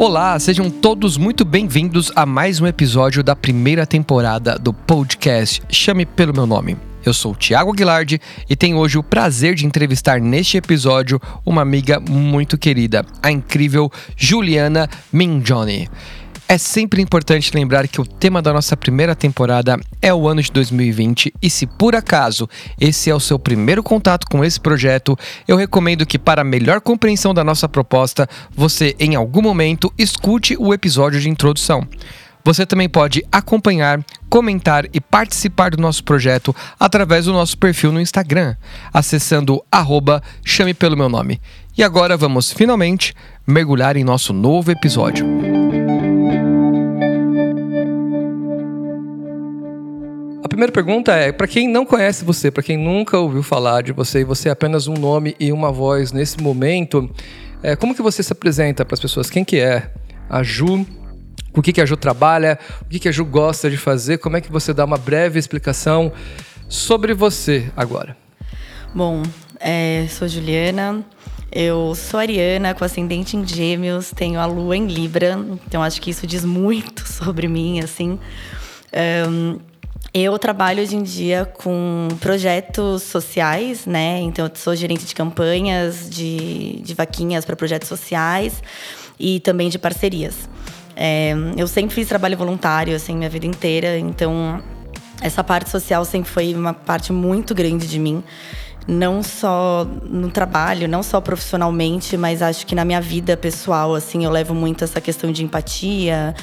[0.00, 6.06] Olá, sejam todos muito bem-vindos a mais um episódio da primeira temporada do podcast Chame
[6.06, 6.76] pelo meu nome.
[7.04, 11.62] Eu sou o Thiago Aguilardi e tenho hoje o prazer de entrevistar neste episódio uma
[11.62, 15.88] amiga muito querida, a incrível Juliana Minjoni.
[16.50, 20.50] É sempre importante lembrar que o tema da nossa primeira temporada é o ano de
[20.50, 22.48] 2020 e se por acaso
[22.80, 25.14] esse é o seu primeiro contato com esse projeto,
[25.46, 30.72] eu recomendo que para melhor compreensão da nossa proposta, você em algum momento escute o
[30.72, 31.86] episódio de introdução.
[32.42, 38.00] Você também pode acompanhar, comentar e participar do nosso projeto através do nosso perfil no
[38.00, 38.56] Instagram,
[38.90, 41.42] acessando arroba chame pelo meu nome.
[41.76, 43.12] E agora vamos finalmente
[43.46, 45.47] mergulhar em nosso novo episódio.
[50.48, 53.92] A primeira pergunta é: para quem não conhece você, para quem nunca ouviu falar de
[53.92, 57.10] você e você é apenas um nome e uma voz nesse momento,
[57.62, 59.28] é, como que você se apresenta para as pessoas?
[59.28, 59.90] Quem que é
[60.26, 60.86] a Ju?
[61.54, 62.58] O que, que a Ju trabalha?
[62.80, 64.16] O que, que a Ju gosta de fazer?
[64.18, 66.10] Como é que você dá uma breve explicação
[66.66, 68.16] sobre você agora?
[68.94, 69.22] Bom,
[69.60, 71.04] é, sou Juliana,
[71.52, 76.08] eu sou ariana, com ascendente em gêmeos, tenho a lua em Libra, então acho que
[76.08, 78.18] isso diz muito sobre mim, assim.
[80.12, 84.20] Eu trabalho hoje em dia com projetos sociais, né?
[84.20, 88.62] Então, eu sou gerente de campanhas, de, de vaquinhas para projetos sociais
[89.18, 90.48] e também de parcerias.
[90.96, 93.98] É, eu sempre fiz trabalho voluntário, assim, minha vida inteira.
[93.98, 94.62] Então,
[95.20, 98.22] essa parte social sempre foi uma parte muito grande de mim.
[98.86, 104.24] Não só no trabalho, não só profissionalmente, mas acho que na minha vida pessoal, assim,
[104.24, 106.34] eu levo muito essa questão de empatia,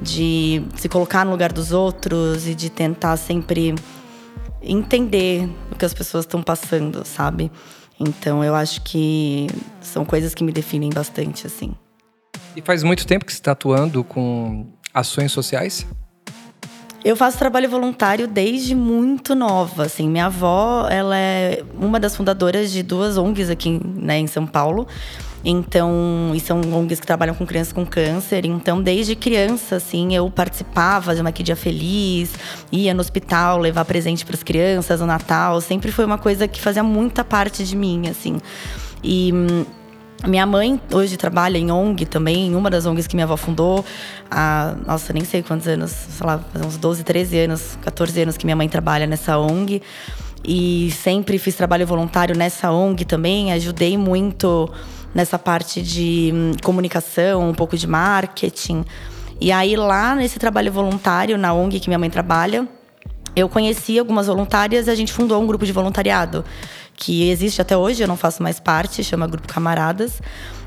[0.00, 3.74] de se colocar no lugar dos outros e de tentar sempre
[4.62, 7.50] entender o que as pessoas estão passando, sabe?
[7.98, 9.48] Então eu acho que
[9.80, 11.74] são coisas que me definem bastante, assim.
[12.54, 15.86] E faz muito tempo que você está atuando com ações sociais?
[17.04, 20.08] Eu faço trabalho voluntário desde muito nova, assim.
[20.08, 24.86] Minha avó, ela é uma das fundadoras de duas ONGs aqui, né, em São Paulo.
[25.44, 28.44] Então, e são ONGs que trabalham com crianças com câncer.
[28.44, 32.32] Então, desde criança, assim, eu participava de uma Que Dia Feliz,
[32.72, 35.60] ia no hospital levar presente para as crianças no Natal.
[35.60, 38.40] Sempre foi uma coisa que fazia muita parte de mim, assim.
[39.02, 39.64] E hum,
[40.26, 43.84] minha mãe hoje trabalha em ONG também, em uma das ONGs que minha avó fundou.
[44.28, 48.44] Há, nossa, nem sei quantos anos, sei lá, uns 12, 13 anos, 14 anos que
[48.44, 49.80] minha mãe trabalha nessa ONG.
[50.44, 54.70] E sempre fiz trabalho voluntário nessa ONG também, ajudei muito
[55.14, 58.84] nessa parte de hum, comunicação, um pouco de marketing.
[59.40, 62.66] E aí, lá nesse trabalho voluntário, na ONG que minha mãe trabalha,
[63.36, 66.44] eu conheci algumas voluntárias e a gente fundou um grupo de voluntariado
[66.98, 70.20] que existe até hoje, eu não faço mais parte, chama Grupo Camaradas.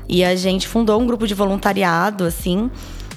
[0.08, 2.70] E a gente fundou um grupo de voluntariado, assim,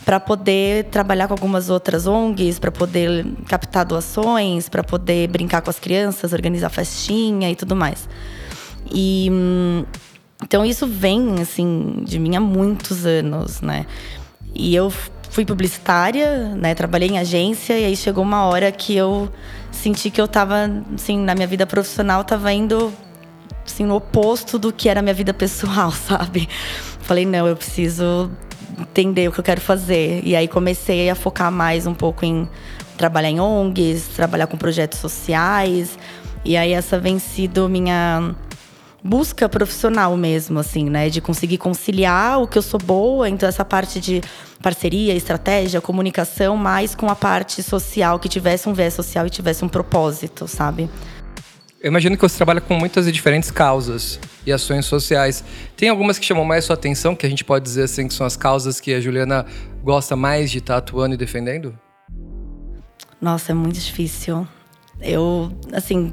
[0.04, 5.70] para poder trabalhar com algumas outras ONGs, para poder captar doações, para poder brincar com
[5.70, 8.08] as crianças, organizar festinha e tudo mais.
[8.92, 9.86] E hum,
[10.46, 13.88] então isso vem assim de mim há muitos anos, né?
[14.54, 14.94] E eu
[15.32, 16.76] fui publicitária, né?
[16.76, 19.28] Trabalhei em agência e aí chegou uma hora que eu
[19.72, 22.94] senti que eu estava assim, na minha vida profissional estava indo
[23.66, 26.48] assim no oposto do que era a minha vida pessoal, sabe?
[27.02, 28.30] Falei, não, eu preciso
[28.80, 30.22] entender o que eu quero fazer.
[30.24, 32.48] E aí comecei a focar mais um pouco em
[32.98, 35.98] trabalhar em ONGs, trabalhar com projetos sociais.
[36.44, 38.36] E aí essa vem sido minha
[39.06, 41.10] busca profissional mesmo, assim, né?
[41.10, 44.20] De conseguir conciliar o que eu sou boa, então essa parte de
[44.64, 49.64] parceria, estratégia, comunicação, mais com a parte social, que tivesse um viés social e tivesse
[49.64, 50.90] um propósito, sabe?
[51.80, 55.44] Eu imagino que você trabalha com muitas e diferentes causas e ações sociais.
[55.78, 58.26] Tem algumas que chamam mais sua atenção, que a gente pode dizer assim, que são
[58.26, 59.46] as causas que a Juliana
[59.84, 61.78] gosta mais de estar atuando e defendendo?
[63.22, 64.48] Nossa, é muito difícil.
[65.00, 66.12] Eu, assim,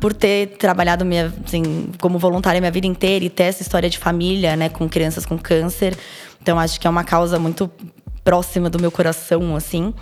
[0.00, 3.98] por ter trabalhado minha, assim, como voluntária minha vida inteira e ter essa história de
[3.98, 5.96] família, né, com crianças com câncer,
[6.40, 7.70] então acho que é uma causa muito
[8.24, 9.92] próxima do meu coração, assim.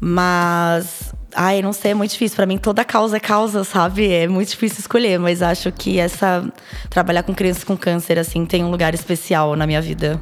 [0.00, 2.36] Mas, ai, não sei, é muito difícil.
[2.36, 4.10] Para mim, toda causa é causa, sabe?
[4.10, 6.50] É muito difícil escolher, mas acho que essa
[6.88, 10.20] trabalhar com crianças com câncer, assim, tem um lugar especial na minha vida.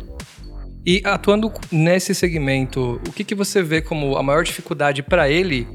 [0.84, 5.68] E atuando nesse segmento, o que, que você vê como a maior dificuldade para ele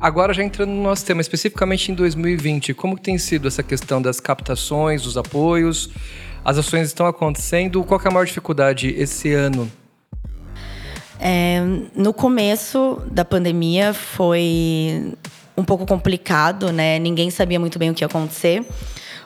[0.00, 4.18] Agora, já entrando no nosso tema, especificamente em 2020, como tem sido essa questão das
[4.18, 5.90] captações, dos apoios?
[6.42, 7.84] As ações estão acontecendo?
[7.84, 9.70] Qual é a maior dificuldade esse ano?
[11.20, 11.60] É,
[11.94, 15.12] no começo da pandemia foi
[15.54, 16.98] um pouco complicado, né?
[16.98, 18.64] Ninguém sabia muito bem o que ia acontecer.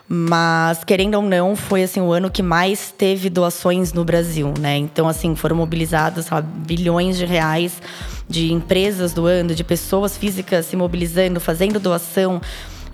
[0.07, 4.77] Mas, querendo ou não, foi assim o ano que mais teve doações no Brasil, né?
[4.77, 7.81] Então, assim, foram mobilizados sabe, bilhões de reais
[8.29, 12.41] de empresas doando, de pessoas físicas se mobilizando, fazendo doação,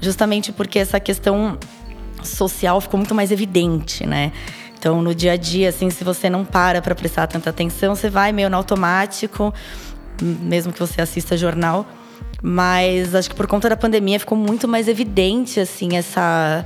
[0.01, 1.59] justamente porque essa questão
[2.23, 4.33] social ficou muito mais evidente, né?
[4.79, 8.09] Então, no dia a dia, assim, se você não para para prestar tanta atenção, você
[8.09, 9.53] vai meio no automático,
[10.23, 11.87] mesmo que você assista jornal.
[12.43, 16.65] Mas acho que por conta da pandemia ficou muito mais evidente, assim, essa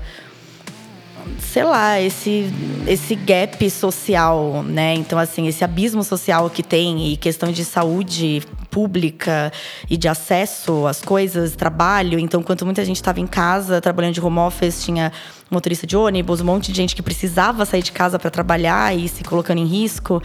[1.38, 2.53] sei lá, esse,
[2.87, 4.94] esse gap social, né?
[4.94, 9.53] Então, assim, esse abismo social que tem e questão de saúde pública
[9.88, 12.19] e de acesso às coisas, trabalho.
[12.19, 15.12] Então, enquanto muita gente estava em casa, trabalhando de home office, tinha
[15.50, 19.09] motorista de ônibus, um monte de gente que precisava sair de casa para trabalhar e
[19.09, 20.23] se colocando em risco.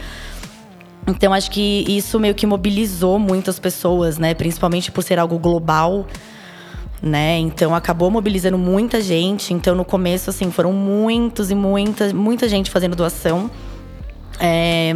[1.06, 4.34] Então, acho que isso meio que mobilizou muitas pessoas, né?
[4.34, 6.06] Principalmente por ser algo global
[7.02, 7.38] né?
[7.38, 9.54] Então acabou mobilizando muita gente.
[9.54, 13.50] Então no começo assim foram muitos e muita muita gente fazendo doação
[14.38, 14.94] é,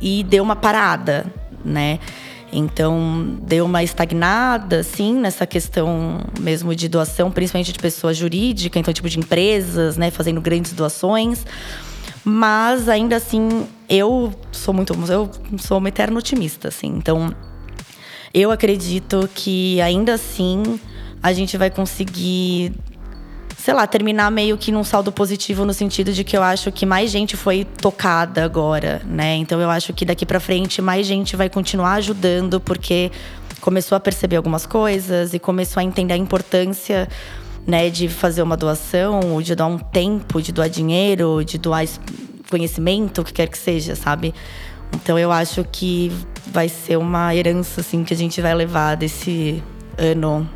[0.00, 1.26] e deu uma parada,
[1.64, 1.98] né?
[2.52, 8.92] Então deu uma estagnada, assim, nessa questão mesmo de doação, principalmente de pessoa jurídica, então
[8.92, 11.46] tipo de empresas, né, fazendo grandes doações.
[12.24, 16.88] Mas ainda assim, eu sou muito, eu sou uma eterna otimista, assim.
[16.88, 17.32] Então
[18.34, 20.80] eu acredito que ainda assim
[21.22, 22.72] a gente vai conseguir
[23.60, 26.86] sei lá, terminar meio que num saldo positivo no sentido de que eu acho que
[26.86, 29.36] mais gente foi tocada agora, né?
[29.36, 33.12] Então eu acho que daqui para frente mais gente vai continuar ajudando porque
[33.60, 37.06] começou a perceber algumas coisas e começou a entender a importância,
[37.66, 41.84] né, de fazer uma doação, ou de doar um tempo, de doar dinheiro, de doar
[42.48, 44.34] conhecimento, o que quer que seja, sabe?
[44.94, 46.10] Então eu acho que
[46.46, 49.62] vai ser uma herança assim que a gente vai levar desse
[49.98, 50.48] ano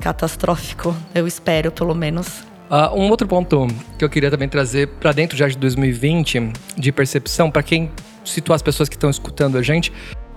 [0.00, 2.44] catastrófico, eu espero, pelo menos.
[2.68, 3.66] Uh, um outro ponto
[3.98, 7.90] que eu queria também trazer para dentro já de 2020, de percepção, para quem
[8.24, 9.92] situar as pessoas que estão escutando a gente,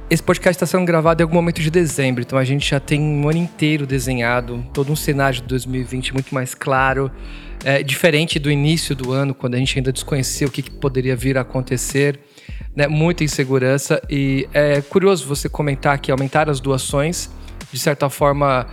[0.10, 3.00] esse podcast está sendo gravado em algum momento de dezembro, então a gente já tem
[3.00, 7.12] um ano inteiro desenhado, todo um cenário de 2020 muito mais claro,
[7.64, 11.16] é, diferente do início do ano, quando a gente ainda desconhecia o que, que poderia
[11.16, 12.20] vir a acontecer,
[12.76, 14.02] né, muita insegurança.
[14.10, 17.30] E é curioso você comentar que aumentar as doações,
[17.72, 18.66] de certa forma,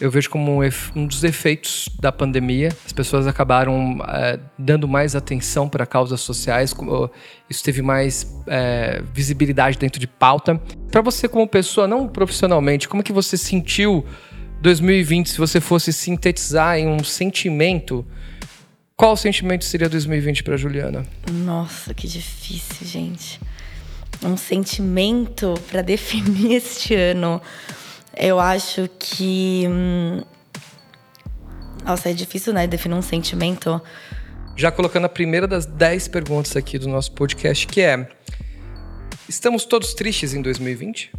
[0.00, 0.62] eu vejo como
[0.96, 2.70] um, dos efeitos da pandemia.
[2.86, 6.74] As pessoas acabaram é, dando mais atenção para causas sociais,
[7.48, 10.60] isso teve mais é, visibilidade dentro de pauta.
[10.90, 14.04] Para você como pessoa, não profissionalmente, como que você sentiu
[14.62, 18.06] 2020 se você fosse sintetizar em um sentimento?
[18.96, 21.06] Qual sentimento seria 2020 para Juliana?
[21.30, 23.40] Nossa, que difícil, gente.
[24.22, 27.40] Um sentimento para definir este ano.
[28.16, 29.64] Eu acho que.
[29.68, 30.22] Hum,
[31.84, 32.66] nossa, é difícil, né?
[32.66, 33.80] Definir um sentimento.
[34.56, 38.08] Já colocando a primeira das dez perguntas aqui do nosso podcast, que é:
[39.28, 41.12] Estamos todos tristes em 2020?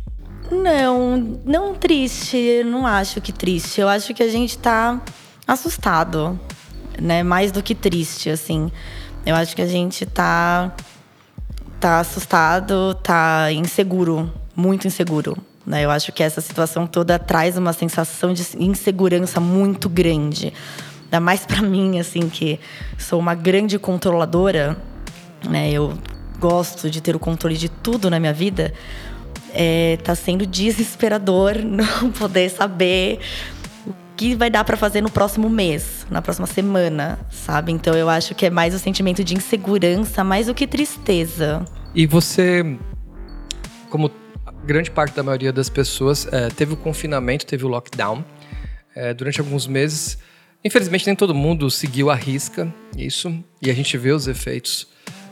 [0.51, 2.61] Não, não triste.
[2.65, 3.79] Não acho que triste.
[3.79, 5.01] Eu acho que a gente tá
[5.47, 6.39] assustado,
[6.99, 7.23] né?
[7.23, 8.71] Mais do que triste, assim.
[9.25, 10.75] Eu acho que a gente tá,
[11.79, 15.38] tá assustado, tá inseguro, muito inseguro.
[15.65, 15.85] Né?
[15.85, 20.53] Eu acho que essa situação toda traz uma sensação de insegurança muito grande.
[21.05, 22.59] Ainda mais para mim, assim, que
[22.97, 24.77] sou uma grande controladora,
[25.47, 25.71] né?
[25.71, 25.97] Eu
[26.39, 28.74] gosto de ter o controle de tudo na minha vida.
[29.53, 33.19] É, tá sendo desesperador não poder saber
[33.86, 37.71] o que vai dar para fazer no próximo mês, na próxima semana, sabe?
[37.71, 41.65] Então eu acho que é mais o sentimento de insegurança, mais do que tristeza.
[41.93, 42.77] E você,
[43.89, 44.09] como
[44.65, 48.24] grande parte da maioria das pessoas é, teve o confinamento, teve o lockdown
[48.96, 50.18] é, durante alguns meses.
[50.63, 54.88] Infelizmente, nem todo mundo seguiu a risca isso, e a gente vê os efeitos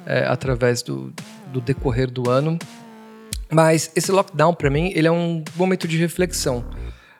[0.05, 1.13] é, através do,
[1.51, 2.57] do decorrer do ano.
[3.51, 6.65] Mas esse lockdown, para mim, ele é um momento de reflexão.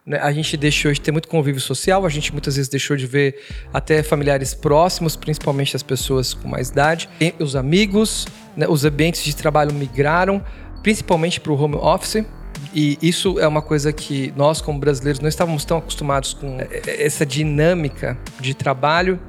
[0.05, 0.17] Né?
[0.19, 3.39] A gente deixou de ter muito convívio social, a gente muitas vezes deixou de ver
[3.71, 8.67] até familiares próximos, principalmente as pessoas com mais idade, os amigos, né?
[8.67, 10.43] os ambientes de trabalho migraram,
[10.81, 12.23] principalmente para o home office.
[12.73, 17.25] E isso é uma coisa que nós, como brasileiros, não estávamos tão acostumados com essa
[17.25, 19.19] dinâmica de trabalho.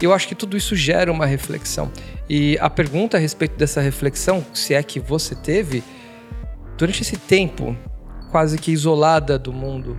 [0.00, 1.90] Eu acho que tudo isso gera uma reflexão.
[2.28, 5.82] E a pergunta a respeito dessa reflexão, se é que você teve,
[6.76, 7.76] durante esse tempo
[8.30, 9.96] quase que isolada do mundo,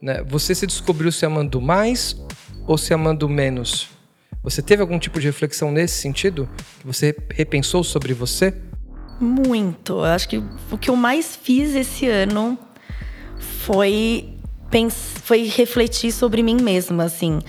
[0.00, 2.16] né, você se descobriu se amando mais
[2.66, 3.88] ou se amando menos?
[4.42, 6.48] Você teve algum tipo de reflexão nesse sentido?
[6.84, 8.54] Você repensou sobre você?
[9.20, 9.94] Muito.
[9.94, 12.58] Eu acho que o que eu mais fiz esse ano
[13.38, 14.34] foi,
[15.22, 17.40] foi refletir sobre mim mesma, assim.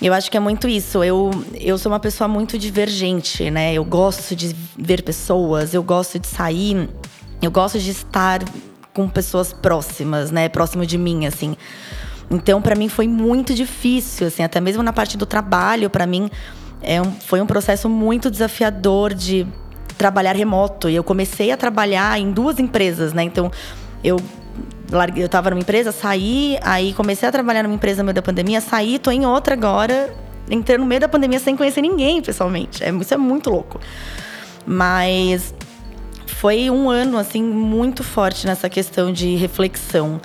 [0.00, 1.02] Eu acho que é muito isso.
[1.04, 3.72] Eu, eu sou uma pessoa muito divergente, né?
[3.72, 6.88] Eu gosto de ver pessoas, eu gosto de sair,
[7.40, 8.40] eu gosto de estar
[8.92, 10.48] com pessoas próximas, né?
[10.48, 11.56] Próximo de mim, assim.
[12.30, 16.30] Então, para mim foi muito difícil, assim, até mesmo na parte do trabalho, para mim
[16.82, 19.46] é um, foi um processo muito desafiador de
[19.96, 20.88] trabalhar remoto.
[20.88, 23.22] E eu comecei a trabalhar em duas empresas, né?
[23.22, 23.50] Então,
[24.02, 24.16] eu
[24.90, 28.22] larguei, eu estava numa empresa, saí, aí comecei a trabalhar numa empresa no meio da
[28.22, 30.14] pandemia, saí, tô em outra agora,
[30.50, 32.84] entrei no meio da pandemia sem conhecer ninguém pessoalmente.
[32.84, 33.80] É, isso é muito louco.
[34.66, 35.54] Mas
[36.26, 40.20] foi um ano assim muito forte nessa questão de reflexão.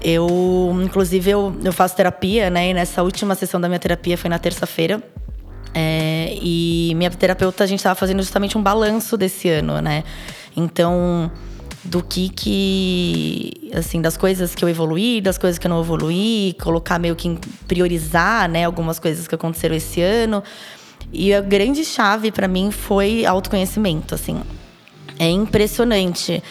[0.00, 2.70] Eu, inclusive, eu, eu faço terapia, né?
[2.70, 5.02] E nessa última sessão da minha terapia foi na terça-feira.
[6.40, 10.04] E minha terapeuta, a gente estava fazendo justamente um balanço desse ano, né?
[10.56, 11.30] Então,
[11.84, 16.54] do que que, assim, das coisas que eu evoluí, das coisas que eu não evoluí,
[16.60, 20.42] colocar meio que priorizar, né, algumas coisas que aconteceram esse ano.
[21.12, 24.40] E a grande chave para mim foi autoconhecimento, assim.
[25.18, 26.42] É impressionante.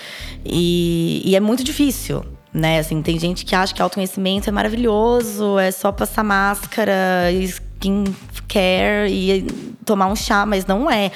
[0.44, 2.80] E, e é muito difícil, né?
[2.80, 7.32] Assim, tem gente que acha que autoconhecimento é maravilhoso, é só passar máscara,
[7.78, 9.48] skincare e
[9.86, 11.12] tomar um chá, mas não é.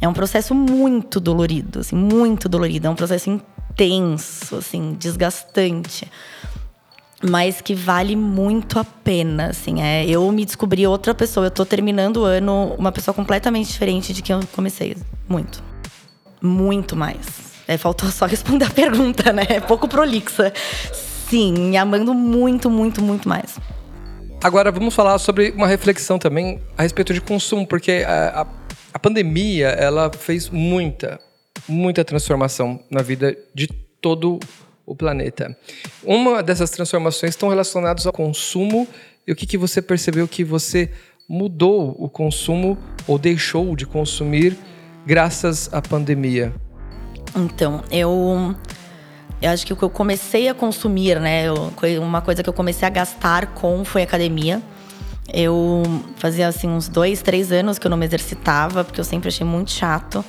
[0.00, 2.86] É um processo muito dolorido, assim, muito dolorido.
[2.86, 6.10] É um processo intenso, assim, desgastante.
[7.22, 9.82] Mas que vale muito a pena, assim.
[9.82, 11.46] É, eu me descobri outra pessoa.
[11.46, 14.96] Eu tô terminando o ano uma pessoa completamente diferente de quem eu comecei.
[15.28, 15.62] Muito.
[16.40, 17.50] Muito mais.
[17.68, 19.44] É, faltou só responder a pergunta, né?
[19.50, 20.50] É pouco prolixa.
[21.28, 23.58] Sim, me amando muito, muito, muito mais.
[24.42, 28.46] Agora vamos falar sobre uma reflexão também a respeito de consumo, porque a, a,
[28.94, 31.20] a pandemia ela fez muita,
[31.68, 33.66] muita transformação na vida de
[34.00, 34.40] todo
[34.86, 35.54] o planeta.
[36.02, 38.88] Uma dessas transformações estão relacionadas ao consumo
[39.26, 40.90] e o que, que você percebeu que você
[41.28, 44.56] mudou o consumo ou deixou de consumir
[45.06, 46.52] graças à pandemia?
[47.36, 48.56] Então, eu.
[49.40, 51.46] Eu acho que o que eu comecei a consumir, né?
[51.46, 54.60] Eu, uma coisa que eu comecei a gastar com foi academia.
[55.32, 55.82] Eu
[56.16, 59.46] fazia assim uns dois, três anos que eu não me exercitava, porque eu sempre achei
[59.46, 60.24] muito chato.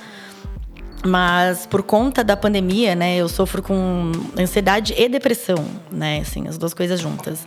[1.04, 6.56] Mas por conta da pandemia, né, eu sofro com ansiedade e depressão, né, assim, as
[6.56, 7.44] duas coisas juntas.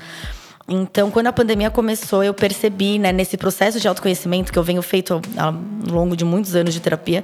[0.68, 4.82] Então, quando a pandemia começou, eu percebi, né, nesse processo de autoconhecimento que eu venho
[4.82, 5.56] feito ao
[5.90, 7.24] longo de muitos anos de terapia,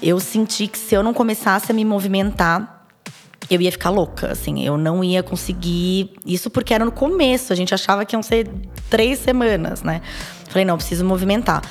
[0.00, 2.75] eu senti que se eu não começasse a me movimentar,
[3.50, 6.12] eu ia ficar louca, assim, eu não ia conseguir.
[6.26, 8.48] Isso porque era no começo, a gente achava que iam ser
[8.90, 10.02] três semanas, né?
[10.48, 11.62] Falei, não, preciso movimentar.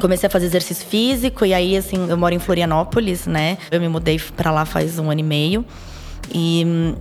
[0.00, 3.58] Comecei a fazer exercício físico e aí, assim, eu moro em Florianópolis, né?
[3.70, 5.64] Eu me mudei para lá faz um ano e meio.
[6.34, 6.94] E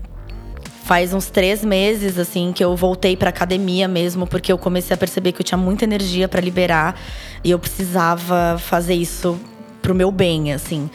[0.83, 4.97] faz uns três meses, assim, que eu voltei pra academia mesmo, porque eu comecei a
[4.97, 6.99] perceber que eu tinha muita energia para liberar
[7.43, 9.39] e eu precisava fazer isso
[9.81, 10.89] pro meu bem, assim.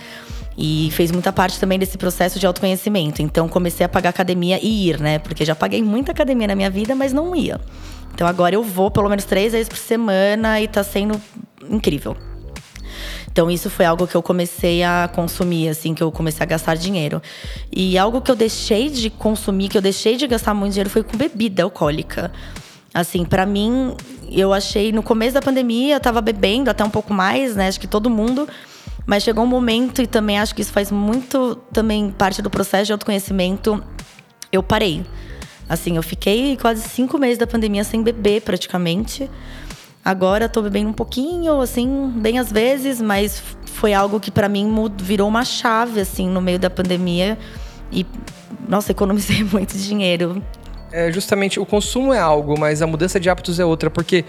[0.56, 3.20] E fez muita parte também desse processo de autoconhecimento.
[3.20, 5.18] Então comecei a pagar academia e ir, né?
[5.18, 7.60] Porque já paguei muita academia na minha vida, mas não ia.
[8.14, 11.20] Então agora eu vou pelo menos três vezes por semana e tá sendo
[11.68, 12.16] incrível.
[13.30, 16.74] Então isso foi algo que eu comecei a consumir, assim, que eu comecei a gastar
[16.74, 17.20] dinheiro.
[17.70, 21.02] E algo que eu deixei de consumir, que eu deixei de gastar muito dinheiro foi
[21.02, 22.32] com bebida alcoólica.
[22.94, 23.94] Assim, para mim,
[24.30, 27.68] eu achei no começo da pandemia, eu tava bebendo até um pouco mais, né?
[27.68, 28.48] Acho que todo mundo
[29.06, 32.86] mas chegou um momento, e também acho que isso faz muito também parte do processo
[32.86, 33.82] de autoconhecimento,
[34.52, 35.06] eu parei.
[35.68, 39.30] Assim, eu fiquei quase cinco meses da pandemia sem beber, praticamente.
[40.04, 44.72] Agora tô bebendo um pouquinho, assim, bem às vezes, mas foi algo que para mim
[44.98, 47.38] virou uma chave, assim, no meio da pandemia.
[47.90, 48.06] E,
[48.68, 50.42] nossa, economizei muito dinheiro.
[50.92, 54.24] É, justamente, o consumo é algo, mas a mudança de hábitos é outra, porque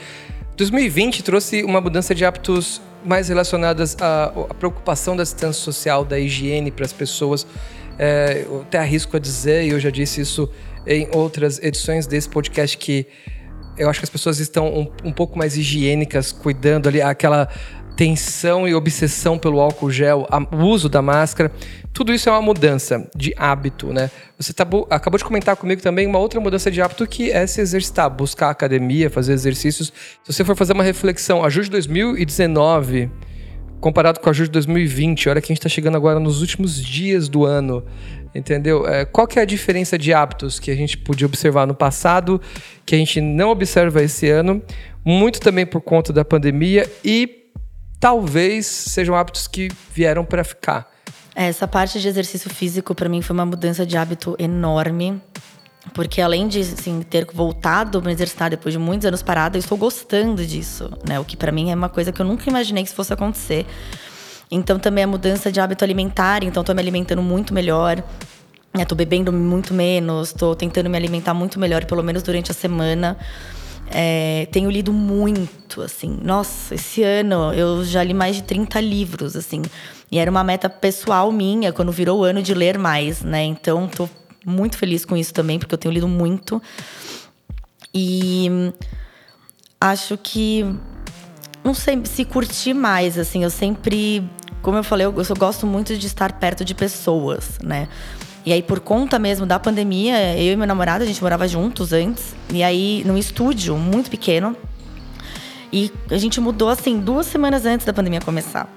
[0.57, 6.19] 2020 trouxe uma mudança de hábitos mais relacionadas à, à preocupação da distância social, da
[6.19, 7.47] higiene para as pessoas.
[7.97, 10.49] É, eu até arrisco a dizer, e eu já disse isso
[10.85, 13.07] em outras edições desse podcast, que
[13.77, 17.47] eu acho que as pessoas estão um, um pouco mais higiênicas, cuidando ali, aquela
[17.97, 21.51] tensão e obsessão pelo álcool gel, o uso da máscara,
[21.91, 24.11] tudo isso é uma mudança de hábito, né?
[24.37, 27.59] Você tá, acabou de comentar comigo também uma outra mudança de hábito que é se
[27.59, 29.91] exercitar, buscar academia, fazer exercícios.
[30.23, 33.09] Se você for fazer uma reflexão, a de 2019
[33.79, 37.27] comparado com a de 2020, olha que a gente está chegando agora nos últimos dias
[37.29, 37.83] do ano,
[38.33, 38.87] entendeu?
[38.87, 42.41] É, qual que é a diferença de hábitos que a gente podia observar no passado,
[42.85, 44.61] que a gente não observa esse ano,
[45.05, 47.36] muito também por conta da pandemia e
[47.99, 50.91] talvez sejam hábitos que vieram para ficar.
[51.35, 55.21] Essa parte de exercício físico para mim foi uma mudança de hábito enorme.
[55.93, 59.77] Porque além de assim, ter voltado para universidade depois de muitos anos parada, eu estou
[59.77, 61.19] gostando disso, né?
[61.19, 63.65] O que para mim é uma coisa que eu nunca imaginei que isso fosse acontecer.
[64.49, 68.03] Então também a mudança de hábito alimentar, então estou me alimentando muito melhor.
[68.75, 69.05] Estou né?
[69.05, 73.17] bebendo muito menos, estou tentando me alimentar muito melhor, pelo menos durante a semana.
[73.89, 76.19] É, tenho lido muito, assim.
[76.21, 79.61] Nossa, esse ano eu já li mais de 30 livros, assim.
[80.11, 83.43] E era uma meta pessoal minha, quando virou o ano de ler mais, né?
[83.43, 84.09] Então, tô
[84.45, 86.61] muito feliz com isso também, porque eu tenho lido muito.
[87.93, 88.71] E
[89.79, 90.65] acho que.
[91.63, 93.43] Não sei se curtir mais, assim.
[93.43, 94.23] Eu sempre.
[94.61, 97.87] Como eu falei, eu, eu gosto muito de estar perto de pessoas, né?
[98.47, 101.91] E aí, por conta mesmo da pandemia, eu e meu namorado, a gente morava juntos
[101.91, 102.33] antes.
[102.49, 104.55] E aí, num estúdio muito pequeno.
[105.69, 108.73] E a gente mudou, assim, duas semanas antes da pandemia começar.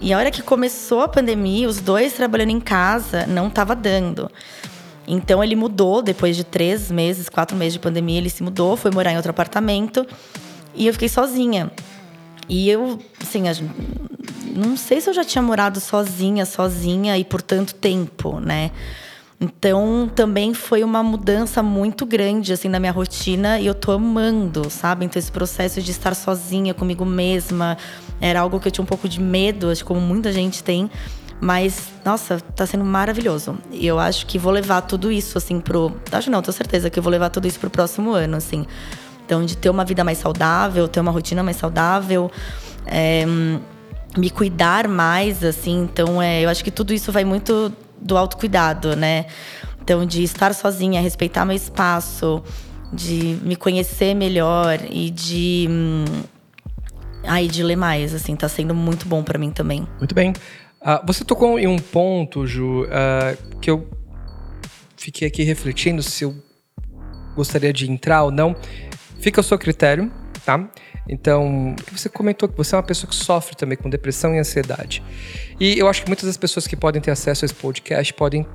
[0.00, 4.30] E a hora que começou a pandemia, os dois trabalhando em casa, não estava dando.
[5.04, 8.92] Então ele mudou, depois de três meses, quatro meses de pandemia, ele se mudou, foi
[8.92, 10.06] morar em outro apartamento.
[10.76, 11.72] E eu fiquei sozinha.
[12.48, 13.42] E eu, assim,
[14.54, 18.70] não sei se eu já tinha morado sozinha, sozinha e por tanto tempo, né?
[19.40, 23.60] Então, também foi uma mudança muito grande, assim, na minha rotina.
[23.60, 25.04] E eu tô amando, sabe?
[25.04, 27.76] Então, esse processo de estar sozinha comigo mesma
[28.20, 30.90] era algo que eu tinha um pouco de medo, acho que como muita gente tem.
[31.40, 33.56] Mas, nossa, tá sendo maravilhoso.
[33.70, 35.94] E eu acho que vou levar tudo isso, assim, pro.
[36.10, 38.66] Acho não, tenho certeza que vou levar tudo isso pro próximo ano, assim.
[39.24, 42.28] Então, de ter uma vida mais saudável, ter uma rotina mais saudável.
[42.84, 43.24] É,
[44.16, 45.82] me cuidar mais, assim.
[45.82, 49.26] Então, é, eu acho que tudo isso vai muito do autocuidado, né?
[49.82, 52.42] Então, de estar sozinha, respeitar meu espaço,
[52.92, 55.66] de me conhecer melhor e de.
[55.70, 56.04] Hum,
[57.24, 59.86] aí, de ler mais, assim, tá sendo muito bom para mim também.
[59.98, 60.32] Muito bem.
[60.80, 63.88] Uh, você tocou em um ponto, Ju, uh, que eu
[64.96, 66.34] fiquei aqui refletindo se eu
[67.34, 68.54] gostaria de entrar ou não.
[69.20, 70.10] Fica ao seu critério,
[70.44, 70.68] tá?
[71.08, 75.02] Então, você comentou que você é uma pessoa que sofre também com depressão e ansiedade.
[75.58, 78.46] E eu acho que muitas das pessoas que podem ter acesso a esse podcast podem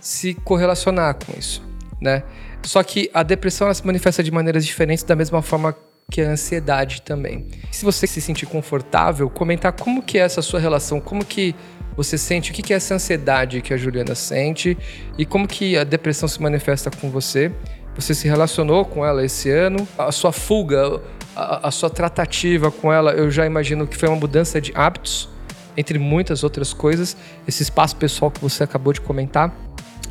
[0.00, 1.62] se correlacionar com isso,
[2.00, 2.24] né?
[2.64, 5.76] Só que a depressão ela se manifesta de maneiras diferentes da mesma forma
[6.10, 7.48] que a ansiedade também.
[7.70, 11.54] Se você se sentir confortável, comentar como que é essa sua relação, como que
[11.96, 14.76] você sente, o que é essa ansiedade que a Juliana sente
[15.16, 17.52] e como que a depressão se manifesta com você.
[17.94, 21.00] Você se relacionou com ela esse ano, a sua fuga,
[21.36, 25.28] a, sua tratativa com ela, eu já imagino que foi uma mudança de hábitos,
[25.76, 27.16] entre muitas outras coisas,
[27.46, 29.52] esse espaço pessoal que você acabou de comentar.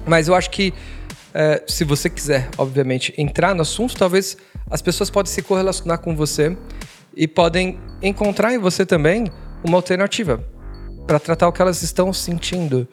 [0.05, 0.73] Mas eu acho que
[1.33, 4.37] é, se você quiser, obviamente, entrar no assunto, talvez
[4.69, 6.55] as pessoas podem se correlacionar com você
[7.15, 9.31] e podem encontrar em você também
[9.63, 10.43] uma alternativa
[11.07, 12.87] para tratar o que elas estão sentindo.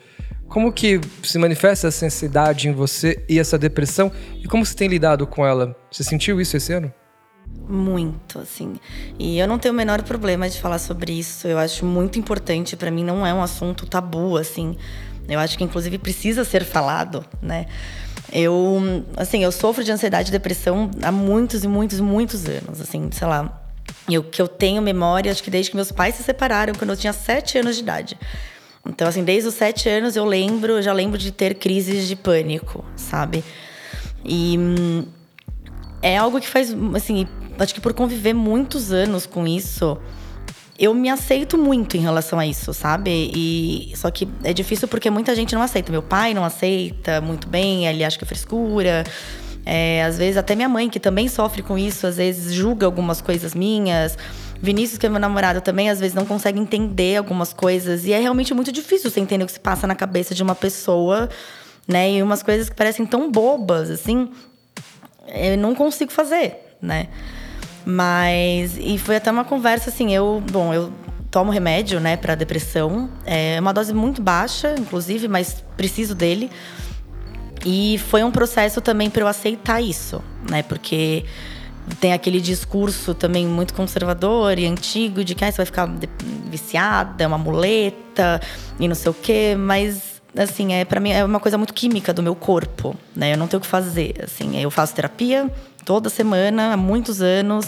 [0.49, 4.89] Como que se manifesta essa ansiedade em você e essa depressão e como você tem
[4.89, 5.77] lidado com ela?
[5.91, 6.93] Você sentiu isso esse ano?
[7.69, 8.75] Muito, assim.
[9.19, 11.47] E eu não tenho o menor problema de falar sobre isso.
[11.47, 12.77] Eu acho muito importante.
[12.77, 14.77] Para mim, não é um assunto tabu, assim.
[15.29, 17.67] Eu acho que, inclusive, precisa ser falado, né?
[18.33, 23.09] Eu, assim, eu sofro de ansiedade e depressão há muitos e muitos, muitos anos, assim,
[23.13, 23.63] sei lá.
[24.11, 26.97] Eu que eu tenho memória, acho que desde que meus pais se separaram, quando eu
[26.97, 28.19] tinha sete anos de idade.
[28.87, 32.85] Então, assim, desde os sete anos eu lembro, já lembro de ter crises de pânico,
[32.97, 33.45] sabe?
[34.25, 35.05] E hum,
[36.03, 37.27] é algo que faz, assim,
[37.63, 39.99] acho que por conviver muitos anos com isso,
[40.79, 43.31] eu me aceito muito em relação a isso, sabe?
[43.35, 45.93] E só que é difícil porque muita gente não aceita.
[45.93, 49.05] Meu pai não aceita muito bem, ele acha que é frescura.
[49.67, 53.21] É, às vezes até minha mãe, que também sofre com isso, às vezes julga algumas
[53.21, 54.17] coisas minhas.
[54.63, 58.07] Vinícius, que é meu namorado, também às vezes não consegue entender algumas coisas.
[58.07, 60.55] E é realmente muito difícil você entender o que se passa na cabeça de uma
[60.55, 61.29] pessoa,
[61.87, 62.11] né?
[62.11, 64.31] E umas coisas que parecem tão bobas, assim,
[65.29, 67.09] eu não consigo fazer, né?
[67.91, 68.77] Mas.
[68.79, 70.43] E foi até uma conversa assim, eu.
[70.51, 70.93] Bom, eu
[71.31, 73.09] tomo remédio, né, para depressão.
[73.25, 76.51] É uma dose muito baixa, inclusive, mas preciso dele.
[77.65, 80.63] E foi um processo também para eu aceitar isso, né?
[80.63, 81.25] Porque
[81.99, 85.89] tem aquele discurso também muito conservador e antigo de que ah, você vai ficar
[86.47, 88.41] viciada, é uma muleta
[88.79, 92.13] e não sei o quê, mas assim, é para mim é uma coisa muito química
[92.13, 93.33] do meu corpo, né?
[93.33, 95.51] Eu não tenho o que fazer, assim, eu faço terapia,
[95.85, 97.67] toda semana, há muitos anos.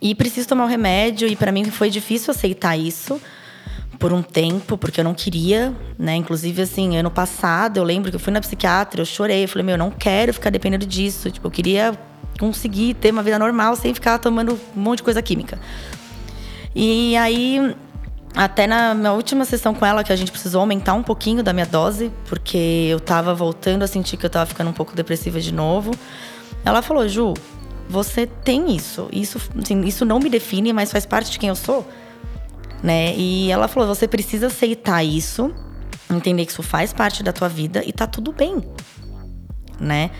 [0.00, 1.28] E preciso tomar o remédio.
[1.28, 3.20] E para mim foi difícil aceitar isso
[3.98, 6.14] por um tempo, porque eu não queria, né?
[6.16, 9.44] Inclusive, assim, ano passado, eu lembro que eu fui na psiquiatra, eu chorei.
[9.44, 11.30] Eu falei, meu, eu não quero ficar dependendo disso.
[11.30, 11.98] Tipo, eu queria
[12.38, 15.58] conseguir ter uma vida normal sem ficar tomando um monte de coisa química.
[16.74, 17.74] E aí,
[18.36, 21.54] até na minha última sessão com ela, que a gente precisou aumentar um pouquinho da
[21.54, 25.40] minha dose, porque eu tava voltando a sentir que eu tava ficando um pouco depressiva
[25.40, 25.90] de novo.
[26.62, 27.32] Ela falou, Ju,
[27.88, 29.08] você tem isso.
[29.10, 31.88] Isso, assim, isso não me define, mas faz parte de quem eu sou.
[32.82, 33.14] Né?
[33.16, 35.50] E ela falou, você precisa aceitar isso,
[36.10, 38.62] entender que isso faz parte da tua vida e tá tudo bem.
[39.80, 40.10] Né?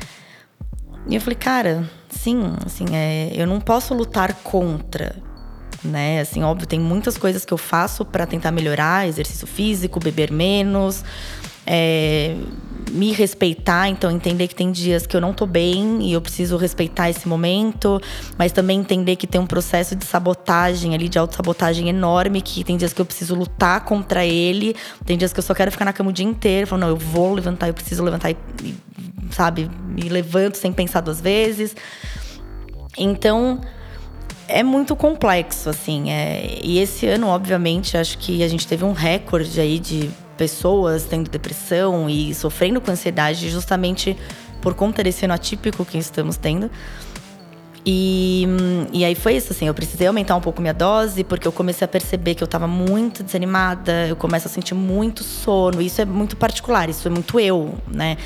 [1.07, 5.15] E eu falei, cara, sim, assim, é, eu não posso lutar contra
[5.85, 6.21] né?
[6.21, 11.05] Assim, óbvio, tem muitas coisas que eu faço para tentar melhorar, exercício físico, beber menos,
[11.67, 12.37] é,
[12.93, 16.57] me respeitar, então entender que tem dias que eu não tô bem e eu preciso
[16.57, 18.01] respeitar esse momento,
[18.39, 22.77] mas também entender que tem um processo de sabotagem ali, de autossabotagem enorme, que tem
[22.77, 25.93] dias que eu preciso lutar contra ele, tem dias que eu só quero ficar na
[25.93, 28.37] cama o dia inteiro, falando, não, eu vou levantar, eu preciso levantar e,
[29.31, 31.75] sabe, me levanto sem pensar duas vezes.
[32.97, 33.61] Então,
[34.49, 36.11] é muito complexo, assim.
[36.11, 36.59] É...
[36.63, 41.31] E esse ano, obviamente, acho que a gente teve um recorde aí de pessoas tendo
[41.31, 44.17] depressão e sofrendo com ansiedade, justamente
[44.61, 46.71] por conta desse ano atípico que estamos tendo.
[47.89, 48.45] E,
[48.93, 51.85] e aí foi isso, assim, eu precisei aumentar um pouco minha dose, porque eu comecei
[51.85, 55.81] a perceber que eu estava muito desanimada, eu começo a sentir muito sono.
[55.81, 58.17] Isso é muito particular, isso é muito eu, né?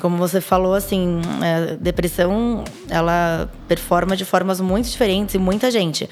[0.00, 6.08] Como você falou, assim, a depressão, ela performa de formas muito diferentes em muita gente.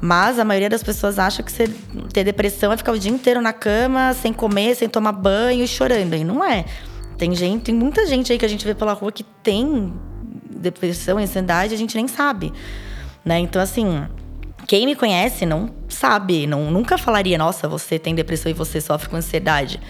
[0.00, 1.68] Mas a maioria das pessoas acha que você
[2.12, 5.68] ter depressão é ficar o dia inteiro na cama, sem comer, sem tomar banho e
[5.68, 6.14] chorando.
[6.14, 6.64] E não é.
[7.18, 9.92] Tem gente, tem muita gente aí que a gente vê pela rua que tem
[10.50, 12.52] depressão e ansiedade, a gente nem sabe.
[13.24, 13.38] Né?
[13.38, 14.06] Então, assim,
[14.66, 19.08] quem me conhece não sabe, não, nunca falaria, nossa, você tem depressão e você sofre
[19.08, 19.80] com ansiedade.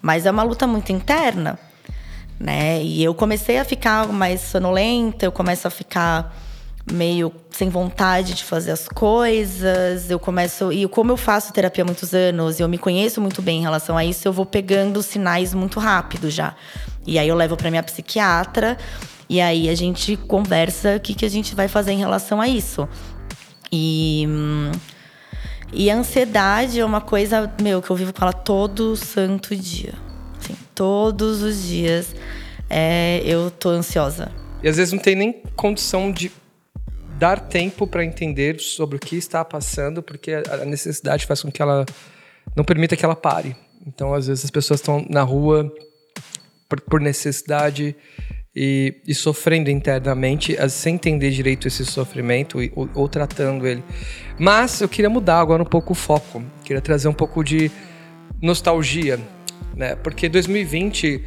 [0.00, 1.58] Mas é uma luta muito interna
[2.38, 2.82] né?
[2.82, 6.34] E eu comecei a ficar mais sonolenta, eu começo a ficar
[6.92, 10.10] meio sem vontade de fazer as coisas.
[10.10, 13.58] Eu começo e como eu faço terapia há muitos anos, eu me conheço muito bem
[13.58, 16.54] em relação a isso, eu vou pegando sinais muito rápido já.
[17.06, 18.76] E aí eu levo para minha psiquiatra
[19.28, 22.48] e aí a gente conversa o que que a gente vai fazer em relação a
[22.48, 22.88] isso.
[23.70, 24.26] E
[25.70, 30.07] e a ansiedade é uma coisa, meu, que eu vivo com ela todo santo dia
[30.48, 32.14] assim, todos os dias
[32.68, 34.30] é, eu tô ansiosa.
[34.62, 36.30] E às vezes não tem nem condição de
[37.18, 41.60] dar tempo para entender sobre o que está passando, porque a necessidade faz com que
[41.60, 41.84] ela
[42.56, 43.56] não permita que ela pare.
[43.86, 45.72] Então, às vezes as pessoas estão na rua
[46.68, 47.96] por, por necessidade
[48.54, 53.82] e, e, sofrendo internamente, sem entender direito esse sofrimento e, ou, ou, tratando ele.
[54.38, 57.70] Mas eu queria mudar agora um pouco o foco, queria trazer um pouco de
[58.42, 59.18] nostalgia
[59.76, 59.96] né?
[59.96, 61.22] Porque 2020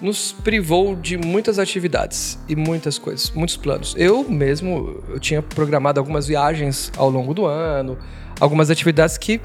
[0.00, 3.94] nos privou de muitas atividades e muitas coisas, muitos planos.
[3.98, 7.98] Eu mesmo eu tinha programado algumas viagens ao longo do ano,
[8.40, 9.40] algumas atividades que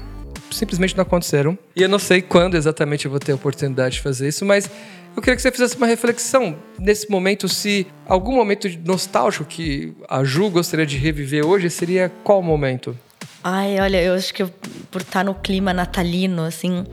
[0.50, 1.58] simplesmente não aconteceram.
[1.74, 4.70] E eu não sei quando exatamente eu vou ter a oportunidade de fazer isso, mas
[5.14, 10.22] eu queria que você fizesse uma reflexão nesse momento, se algum momento nostálgico que a
[10.24, 12.96] Ju gostaria de reviver hoje, seria qual momento?
[13.42, 14.50] Ai, olha, eu acho que eu,
[14.90, 16.84] por estar no clima natalino, assim,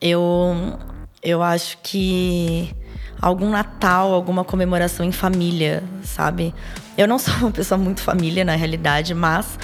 [0.00, 0.78] eu,
[1.22, 2.74] eu acho que
[3.20, 6.54] algum Natal, alguma comemoração em família, sabe?
[6.96, 9.58] Eu não sou uma pessoa muito família na realidade, mas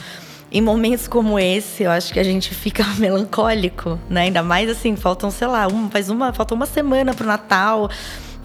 [0.50, 4.22] em momentos como esse, eu acho que a gente fica melancólico, né?
[4.22, 7.90] Ainda mais assim, faltam, sei lá, um, faz uma, falta uma semana pro Natal.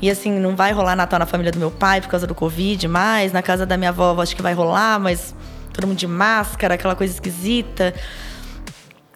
[0.02, 2.88] E assim, não vai rolar Natal na família do meu pai por causa do Covid,
[2.88, 5.36] mas na casa da minha avó acho que vai rolar, mas
[5.74, 7.94] todo mundo de máscara, aquela coisa esquisita.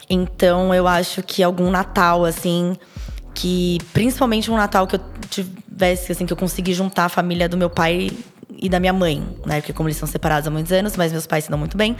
[0.10, 2.76] Então eu acho que algum Natal, assim,
[3.34, 3.78] que.
[3.94, 7.70] Principalmente um Natal que eu tivesse, assim, que eu consegui juntar a família do meu
[7.70, 8.12] pai
[8.58, 9.60] e da minha mãe, né?
[9.60, 11.96] Porque como eles são separados há muitos anos, mas meus pais se dão muito bem.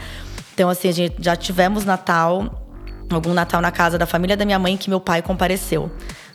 [0.54, 2.68] Então, assim, a gente já tivemos Natal,
[3.10, 5.90] algum Natal na casa da família da minha mãe que meu pai compareceu.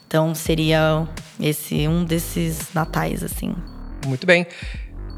[0.10, 1.08] Então seria
[1.39, 3.55] esse um desses natais, assim.
[4.08, 4.47] Muito bem.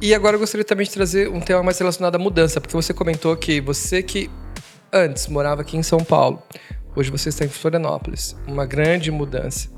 [0.01, 2.93] E agora eu gostaria também de trazer um tema mais relacionado à mudança, porque você
[2.93, 4.29] comentou que você que
[4.91, 6.41] antes morava aqui em São Paulo,
[6.95, 8.35] hoje você está em Florianópolis.
[8.47, 9.69] Uma grande mudança.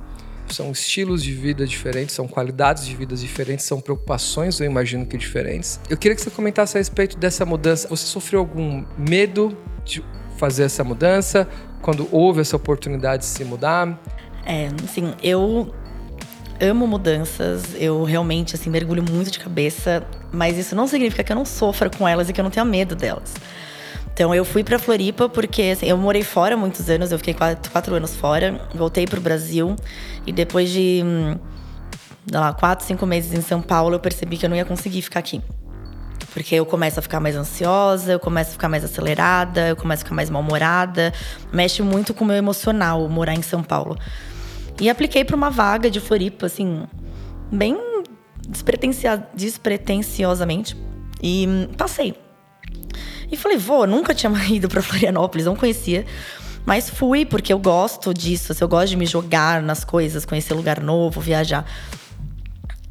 [0.49, 5.17] São estilos de vida diferentes, são qualidades de vida diferentes, são preocupações, eu imagino que
[5.17, 5.79] diferentes.
[5.89, 7.87] Eu queria que você comentasse a respeito dessa mudança.
[7.87, 10.03] Você sofreu algum medo de
[10.37, 11.47] fazer essa mudança?
[11.81, 13.99] Quando houve essa oportunidade de se mudar?
[14.45, 15.73] É, assim, eu
[16.59, 21.35] amo mudanças, eu realmente assim mergulho muito de cabeça, mas isso não significa que eu
[21.35, 23.33] não sofra com elas e que eu não tenha medo delas.
[24.13, 27.71] Então eu fui para Floripa porque assim, eu morei fora muitos anos, eu fiquei quatro,
[27.71, 29.75] quatro anos fora, voltei para o Brasil
[30.25, 31.35] e depois de hum,
[32.31, 35.19] lá, quatro, cinco meses em São Paulo eu percebi que eu não ia conseguir ficar
[35.19, 35.41] aqui.
[36.31, 40.01] Porque eu começo a ficar mais ansiosa, eu começo a ficar mais acelerada, eu começo
[40.01, 41.13] a ficar mais mal-humorada.
[41.51, 43.95] Mexe muito com o meu emocional morar em São Paulo.
[44.81, 46.87] E apliquei para uma vaga de Floripa, assim,
[47.51, 47.77] bem
[49.35, 50.75] despretensiosamente.
[51.21, 51.47] E
[51.77, 52.22] passei.
[53.33, 56.05] E falei, vou, nunca tinha ido para Florianópolis, não conhecia.
[56.63, 60.53] Mas fui porque eu gosto disso, assim, eu gosto de me jogar nas coisas, conhecer
[60.53, 61.65] lugar novo, viajar.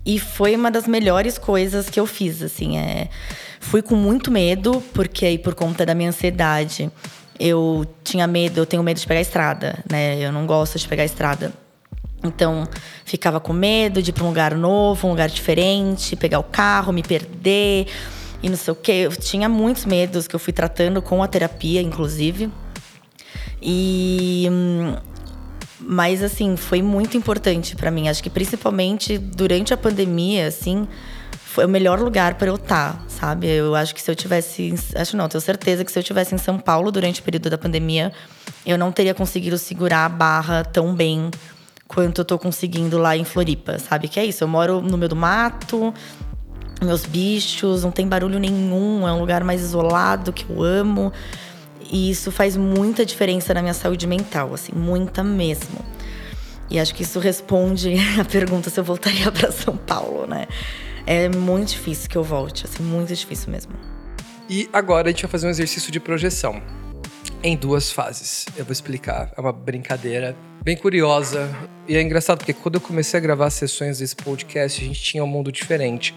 [0.05, 3.09] E foi uma das melhores coisas que eu fiz, assim, é...
[3.61, 6.91] Fui com muito medo, porque aí por conta da minha ansiedade,
[7.39, 10.19] eu tinha medo, eu tenho medo de pegar a estrada, né?
[10.19, 11.53] Eu não gosto de pegar a estrada.
[12.25, 12.67] Então,
[13.05, 16.93] ficava com medo de ir para um lugar novo, um lugar diferente, pegar o carro,
[16.93, 17.87] me perder
[18.43, 18.93] e não sei o quê.
[18.93, 22.51] Eu tinha muitos medos que eu fui tratando com a terapia, inclusive.
[23.61, 24.49] E
[25.85, 28.09] mas assim, foi muito importante para mim.
[28.09, 30.87] Acho que principalmente durante a pandemia, assim,
[31.53, 33.49] foi o melhor lugar para eu estar, tá, sabe?
[33.49, 36.39] Eu acho que se eu tivesse, acho não, tenho certeza que se eu tivesse em
[36.39, 38.13] São Paulo durante o período da pandemia,
[38.65, 41.31] eu não teria conseguido segurar a barra tão bem
[41.87, 44.09] quanto eu tô conseguindo lá em Floripa, sabe?
[44.09, 45.93] Que é isso, eu moro no meio do mato,
[46.85, 51.13] meus bichos, não tem barulho nenhum, é um lugar mais isolado que eu amo.
[51.91, 55.85] E isso faz muita diferença na minha saúde mental, assim, muita mesmo.
[56.71, 60.47] E acho que isso responde a pergunta se eu voltaria para São Paulo, né?
[61.07, 63.73] É muito difícil que eu volte, assim, muito difícil mesmo.
[64.49, 66.63] E agora a gente vai fazer um exercício de projeção
[67.43, 68.47] em duas fases.
[68.57, 69.33] Eu vou explicar.
[69.37, 71.51] É uma brincadeira bem curiosa.
[71.89, 75.25] E é engraçado porque quando eu comecei a gravar sessões desse podcast, a gente tinha
[75.25, 76.15] um mundo diferente.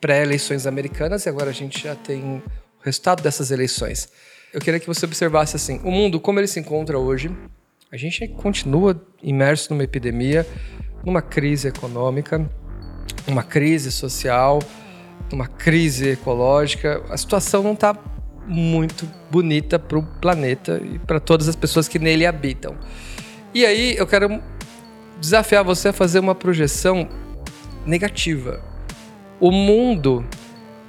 [0.00, 2.42] Pré-eleições americanas e agora a gente já tem o
[2.82, 4.08] resultado dessas eleições
[4.52, 7.30] eu queria que você observasse assim, o mundo como ele se encontra hoje.
[7.90, 10.46] A gente continua imerso numa epidemia,
[11.04, 12.48] numa crise econômica,
[13.26, 14.60] uma crise social,
[15.30, 17.02] numa crise ecológica.
[17.08, 17.96] A situação não está
[18.46, 22.76] muito bonita para o planeta e para todas as pessoas que nele habitam.
[23.54, 24.42] E aí eu quero
[25.20, 27.08] desafiar você a fazer uma projeção
[27.86, 28.60] negativa.
[29.40, 30.24] O mundo,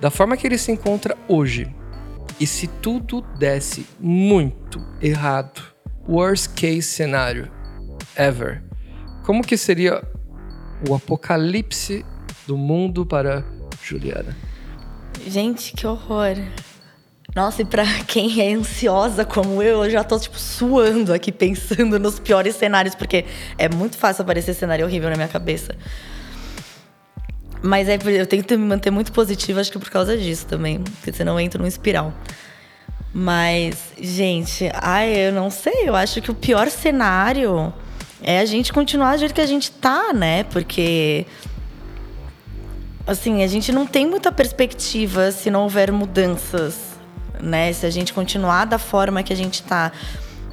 [0.01, 1.73] da forma que ele se encontra hoje,
[2.39, 5.61] e se tudo desse muito errado,
[6.07, 7.49] worst case cenário
[8.15, 8.61] ever,
[9.23, 10.03] como que seria
[10.89, 12.05] o apocalipse
[12.45, 13.45] do mundo para
[13.81, 14.35] Juliana?
[15.25, 16.35] Gente, que horror.
[17.35, 21.97] Nossa, e pra quem é ansiosa como eu, eu já tô, tipo, suando aqui pensando
[21.97, 23.25] nos piores cenários, porque
[23.57, 25.75] é muito fácil aparecer cenário horrível na minha cabeça.
[27.61, 30.79] Mas é, eu tento me manter muito positiva, acho que por causa disso também.
[30.79, 32.13] Porque senão eu entro num espiral.
[33.13, 35.83] Mas, gente, ai, eu não sei.
[35.87, 37.73] Eu acho que o pior cenário
[38.21, 40.43] é a gente continuar do jeito que a gente tá, né?
[40.45, 41.25] Porque.
[43.05, 46.75] Assim, a gente não tem muita perspectiva se não houver mudanças,
[47.39, 47.73] né?
[47.73, 49.91] Se a gente continuar da forma que a gente tá,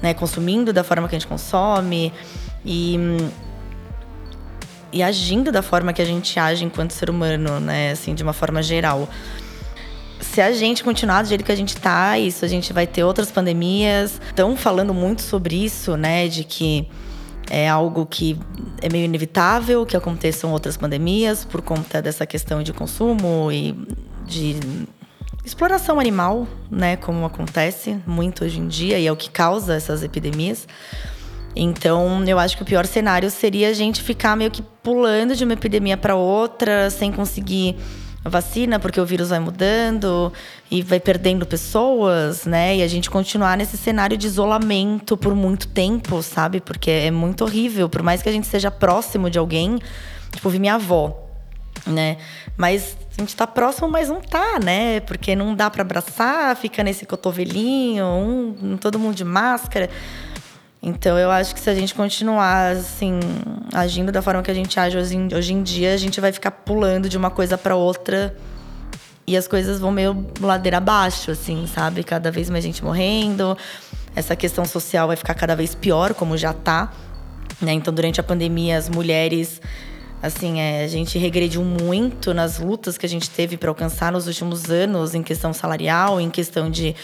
[0.02, 0.12] né?
[0.12, 2.12] Consumindo da forma que a gente consome
[2.64, 2.98] e
[4.92, 7.92] e agindo da forma que a gente age enquanto ser humano, né?
[7.92, 9.08] Assim, de uma forma geral.
[10.20, 13.04] Se a gente continuar do jeito que a gente tá, isso a gente vai ter
[13.04, 14.20] outras pandemias.
[14.28, 16.28] Estão falando muito sobre isso, né?
[16.28, 16.88] De que
[17.50, 18.38] é algo que
[18.82, 23.74] é meio inevitável que aconteçam outras pandemias por conta dessa questão de consumo e
[24.26, 24.56] de
[25.44, 30.02] exploração animal, né, como acontece muito hoje em dia e é o que causa essas
[30.02, 30.68] epidemias.
[31.60, 35.42] Então, eu acho que o pior cenário seria a gente ficar meio que pulando de
[35.42, 37.76] uma epidemia para outra, sem conseguir
[38.24, 40.32] vacina, porque o vírus vai mudando
[40.70, 42.76] e vai perdendo pessoas, né?
[42.76, 46.60] E a gente continuar nesse cenário de isolamento por muito tempo, sabe?
[46.60, 47.88] Porque é muito horrível.
[47.88, 49.80] Por mais que a gente seja próximo de alguém,
[50.32, 51.28] tipo, vi minha avó,
[51.86, 52.18] né?
[52.56, 55.00] Mas a gente tá próximo, mas não tá, né?
[55.00, 59.90] Porque não dá para abraçar, fica nesse cotovelinho, um, todo mundo de máscara.
[60.82, 63.18] Então eu acho que se a gente continuar assim,
[63.74, 66.32] agindo da forma que a gente age hoje em, hoje em dia, a gente vai
[66.32, 68.36] ficar pulando de uma coisa para outra
[69.28, 72.02] e as coisas vão meio ladeira abaixo, assim, sabe?
[72.02, 73.58] Cada vez mais gente morrendo.
[74.16, 76.90] Essa questão social vai ficar cada vez pior, como já tá.
[77.60, 77.72] Né?
[77.72, 79.60] Então, durante a pandemia, as mulheres,
[80.22, 84.26] assim, é, a gente regrediu muito nas lutas que a gente teve para alcançar nos
[84.26, 86.96] últimos anos, em questão salarial, em questão de,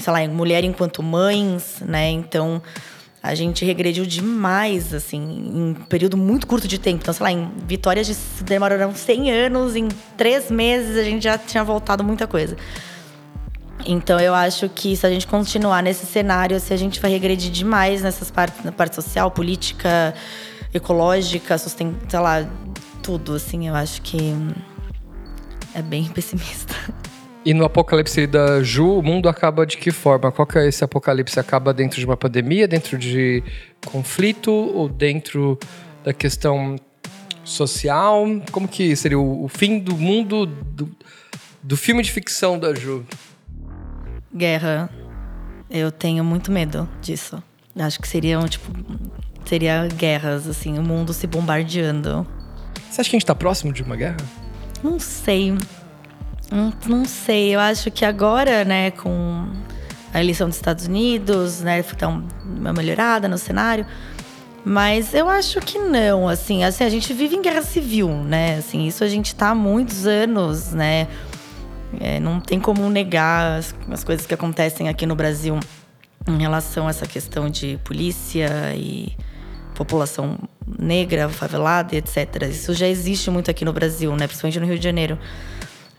[0.00, 2.08] sei lá, mulher enquanto mães, né?
[2.08, 2.62] Então,
[3.28, 7.00] a gente regrediu demais, assim, em um período muito curto de tempo.
[7.02, 9.86] Então, sei lá, em vitórias de, demoraram 100 anos, em
[10.16, 12.56] três meses a gente já tinha voltado muita coisa.
[13.84, 17.50] Então, eu acho que se a gente continuar nesse cenário, se a gente vai regredir
[17.50, 20.14] demais nessas partes, na parte social, política,
[20.72, 22.48] ecológica, susten sei lá,
[23.02, 24.34] tudo, assim, eu acho que
[25.74, 26.74] é bem pessimista.
[27.48, 30.30] E no apocalipse da Ju, o mundo acaba de que forma?
[30.30, 31.40] Qual que é esse apocalipse?
[31.40, 33.42] Acaba dentro de uma pandemia, dentro de
[33.86, 35.58] conflito ou dentro
[36.04, 36.76] da questão
[37.42, 38.26] social?
[38.52, 40.94] Como que seria o, o fim do mundo do,
[41.62, 43.06] do filme de ficção da Ju?
[44.30, 44.90] Guerra.
[45.70, 47.42] Eu tenho muito medo disso.
[47.74, 48.70] Acho que seriam, tipo,
[49.46, 52.26] seria guerras, assim, o mundo se bombardeando.
[52.90, 54.18] Você acha que a gente tá próximo de uma guerra?
[54.82, 55.56] Não sei.
[56.50, 57.54] Não, não sei.
[57.54, 59.48] Eu acho que agora, né, com
[60.12, 63.86] a eleição dos Estados Unidos, né, dar uma melhorada no cenário.
[64.64, 68.56] Mas eu acho que não, assim, assim, a gente vive em guerra civil, né?
[68.56, 71.06] Assim, isso a gente tá há muitos anos, né?
[72.00, 75.58] É, não tem como negar as, as coisas que acontecem aqui no Brasil
[76.26, 79.16] em relação a essa questão de polícia e
[79.74, 80.36] população
[80.78, 82.42] negra, favelada, etc.
[82.50, 84.26] Isso já existe muito aqui no Brasil, né?
[84.26, 85.18] Principalmente no Rio de Janeiro.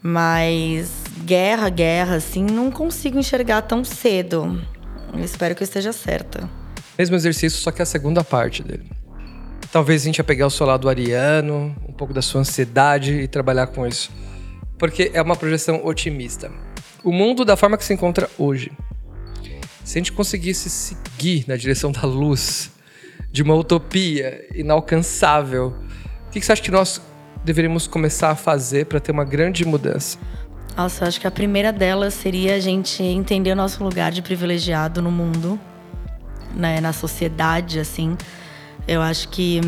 [0.02, 0.92] Mas
[1.26, 4.62] guerra, guerra, assim, não consigo enxergar tão cedo.
[5.14, 6.50] Eu espero que eu esteja certa.
[6.98, 8.90] Mesmo exercício, só que é a segunda parte dele.
[9.72, 13.28] Talvez a gente ia pegar o seu lado ariano, um pouco da sua ansiedade e
[13.28, 14.12] trabalhar com isso.
[14.78, 16.52] Porque é uma projeção otimista.
[17.04, 18.72] O mundo da forma que se encontra hoje.
[19.84, 22.72] Se a gente conseguisse seguir na direção da luz,
[23.32, 25.76] de uma utopia inalcançável,
[26.28, 27.02] o que você acha que nós
[27.44, 30.18] deveríamos começar a fazer para ter uma grande mudança?
[30.76, 35.02] Nossa, acho que a primeira delas seria a gente entender o nosso lugar de privilegiado
[35.02, 35.60] no mundo,
[36.56, 38.18] né, na sociedade, assim.
[38.88, 39.60] Eu acho que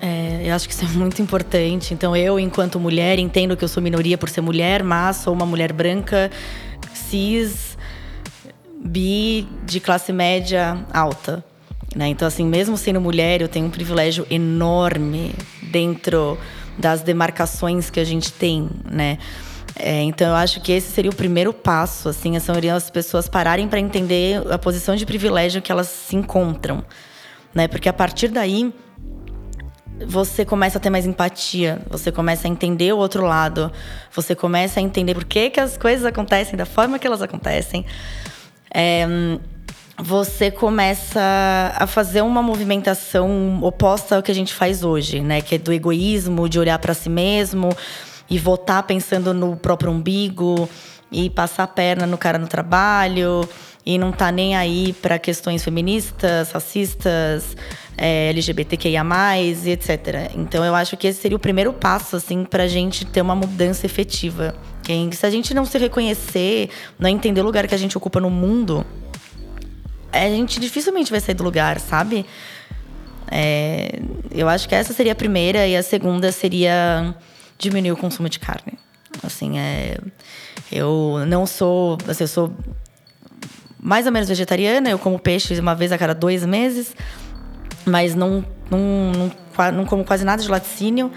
[0.00, 1.94] é, eu acho que isso é muito importante.
[1.94, 5.46] Então, eu, enquanto mulher, entendo que eu sou minoria por ser mulher, mas sou uma
[5.46, 6.30] mulher branca,
[6.92, 7.78] cis,
[8.84, 11.44] bi, de classe média alta.
[11.94, 12.08] Né?
[12.08, 15.34] Então, assim, mesmo sendo mulher, eu tenho um privilégio enorme
[15.70, 16.38] dentro
[16.78, 19.18] das demarcações que a gente tem, né?
[19.74, 23.68] É, então, eu acho que esse seria o primeiro passo, assim, seriam as pessoas pararem
[23.68, 26.84] para entender a posição de privilégio que elas se encontram,
[27.54, 27.68] né?
[27.68, 28.72] Porque a partir daí
[30.06, 33.72] você começa a ter mais empatia, você começa a entender o outro lado,
[34.10, 37.84] você começa a entender por que, que as coisas acontecem da forma que elas acontecem.
[38.74, 39.06] É,
[40.02, 41.20] você começa
[41.76, 45.40] a fazer uma movimentação oposta ao que a gente faz hoje, né?
[45.40, 47.68] Que é do egoísmo, de olhar para si mesmo
[48.28, 50.68] e votar pensando no próprio umbigo
[51.10, 53.48] e passar a perna no cara no trabalho
[53.86, 57.56] e não tá nem aí para questões feministas, racistas,
[57.96, 59.04] é, LGBTQIA+,
[59.38, 60.32] e etc.
[60.34, 63.86] Então eu acho que esse seria o primeiro passo, assim, pra gente ter uma mudança
[63.86, 64.54] efetiva.
[65.12, 68.30] Se a gente não se reconhecer, não entender o lugar que a gente ocupa no
[68.30, 68.84] mundo,
[70.12, 72.26] a gente dificilmente vai sair do lugar, sabe?
[73.30, 73.98] É,
[74.30, 77.14] eu acho que essa seria a primeira e a segunda seria
[77.58, 78.78] diminuir o consumo de carne.
[79.22, 79.98] Assim, é,
[80.70, 82.52] eu não sou, assim, eu sou
[83.80, 86.94] mais ou menos vegetariana, eu como peixe uma vez a cada dois meses,
[87.84, 91.10] mas não, não, não, não como quase nada de laticínio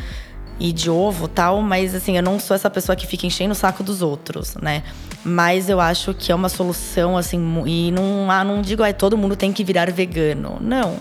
[0.59, 3.55] e de ovo tal, mas assim, eu não sou essa pessoa que fica enchendo o
[3.55, 4.83] saco dos outros, né?
[5.27, 9.17] Mas eu acho que é uma solução, assim, e não, ah, não digo, ah, todo
[9.17, 10.59] mundo tem que virar vegano.
[10.61, 10.97] Não.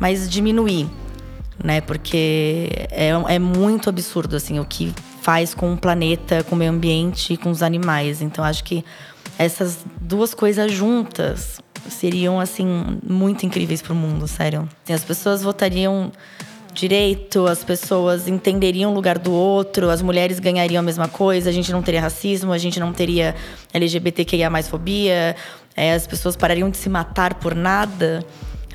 [0.00, 0.88] Mas diminuir,
[1.62, 1.82] né?
[1.82, 6.70] Porque é, é muito absurdo, assim, o que faz com o planeta, com o meio
[6.70, 8.22] ambiente e com os animais.
[8.22, 8.82] Então, acho que
[9.38, 14.66] essas duas coisas juntas seriam, assim, muito incríveis para o mundo, sério.
[14.88, 16.10] As pessoas votariam
[16.78, 21.52] direito, as pessoas entenderiam o lugar do outro, as mulheres ganhariam a mesma coisa, a
[21.52, 23.34] gente não teria racismo, a gente não teria
[23.72, 25.34] LGBTQIA mais fobia,
[25.76, 28.24] é, as pessoas parariam de se matar por nada,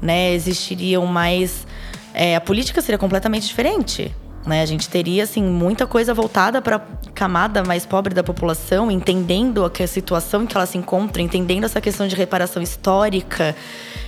[0.02, 0.34] né?
[0.34, 1.66] Existiriam mais.
[2.14, 4.14] É, a política seria completamente diferente.
[4.46, 4.62] Né?
[4.62, 6.82] A gente teria assim muita coisa voltada para a
[7.14, 11.80] camada mais pobre da população, entendendo a, situação em que ela se encontra, entendendo essa
[11.80, 13.56] questão de reparação histórica.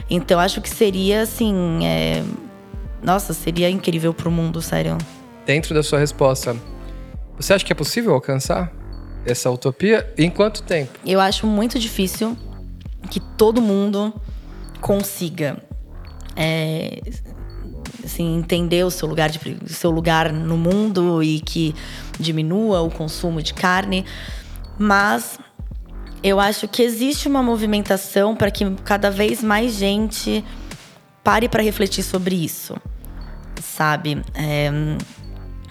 [0.09, 2.21] Então acho que seria assim é,
[3.05, 4.97] nossa, seria incrível pro mundo, sério.
[5.45, 6.55] Dentro da sua resposta,
[7.37, 8.73] você acha que é possível alcançar
[9.23, 10.11] essa utopia?
[10.17, 10.97] Em quanto tempo?
[11.05, 12.35] Eu acho muito difícil
[13.11, 14.11] que todo mundo
[14.81, 15.61] consiga
[16.35, 16.99] é,
[18.03, 21.75] assim, entender o seu lugar de, seu lugar no mundo e que
[22.19, 24.03] diminua o consumo de carne,
[24.79, 25.37] mas
[26.23, 30.43] eu acho que existe uma movimentação para que cada vez mais gente
[31.23, 32.75] pare para refletir sobre isso
[33.61, 34.21] sabe?
[34.33, 34.71] É,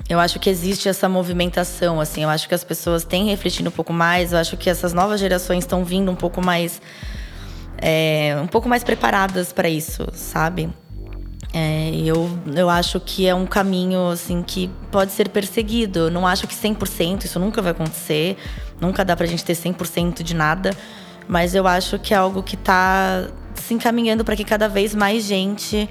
[0.08, 2.22] eu acho que existe essa movimentação, assim.
[2.22, 4.32] Eu acho que as pessoas têm refletido um pouco mais.
[4.32, 6.80] Eu acho que essas novas gerações estão vindo um pouco mais,
[7.78, 10.68] é, um pouco mais preparadas para isso, sabe?
[11.54, 16.00] É, eu, eu acho que é um caminho assim que pode ser perseguido.
[16.00, 18.36] Eu não acho que 100% isso nunca vai acontecer.
[18.80, 20.70] Nunca dá pra gente ter 100% de nada,
[21.28, 25.24] mas eu acho que é algo que tá se encaminhando para que cada vez mais
[25.24, 25.88] gente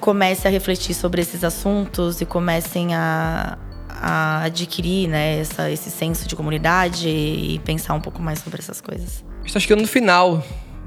[0.00, 6.26] comece a refletir sobre esses assuntos e comecem a, a adquirir né, essa, esse senso
[6.26, 9.24] de comunidade e pensar um pouco mais sobre essas coisas.
[9.44, 10.42] Está chegando no final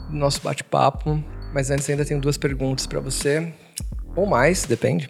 [0.09, 3.53] do nosso bate-papo, mas antes ainda tenho duas perguntas para você,
[4.15, 5.09] ou mais, depende.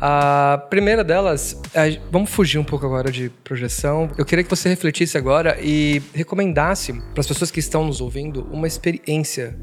[0.00, 4.08] A primeira delas, é, vamos fugir um pouco agora de projeção.
[4.16, 8.46] Eu queria que você refletisse agora e recomendasse para as pessoas que estão nos ouvindo
[8.52, 9.58] uma experiência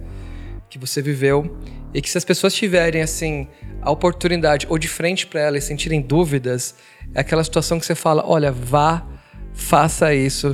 [0.70, 1.58] que você viveu
[1.96, 3.48] e que se as pessoas tiverem assim
[3.82, 6.76] a oportunidade ou de frente para elas sentirem dúvidas,
[7.14, 9.08] é aquela situação que você fala, olha, vá,
[9.54, 10.54] faça isso,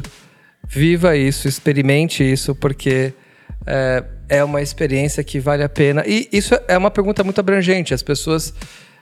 [0.68, 3.12] viva isso, experimente isso, porque
[3.66, 6.04] é, é uma experiência que vale a pena.
[6.06, 7.92] E isso é uma pergunta muito abrangente.
[7.92, 8.54] As pessoas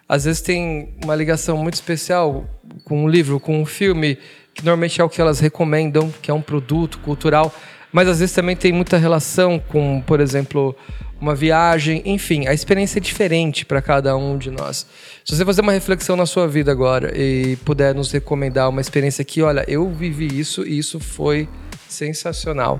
[0.08, 2.50] às vezes têm uma ligação muito especial
[2.86, 4.18] com um livro, com um filme,
[4.54, 7.54] que normalmente é o que elas recomendam, que é um produto cultural
[7.92, 10.76] mas às vezes também tem muita relação com, por exemplo,
[11.20, 14.86] uma viagem, enfim, a experiência é diferente para cada um de nós.
[15.26, 19.24] Se você fazer uma reflexão na sua vida agora e puder nos recomendar uma experiência
[19.26, 21.48] que, olha, eu vivi isso e isso foi
[21.88, 22.80] sensacional.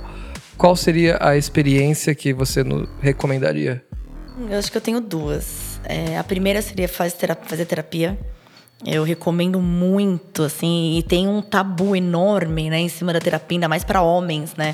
[0.58, 3.84] Qual seria a experiência que você nos recomendaria?
[4.50, 5.80] Eu acho que eu tenho duas.
[5.84, 8.20] É, a primeira seria fazer terapia, fazer terapia.
[8.86, 13.68] Eu recomendo muito, assim, e tem um tabu enorme, né, em cima da terapia, ainda
[13.68, 14.74] mais para homens, né?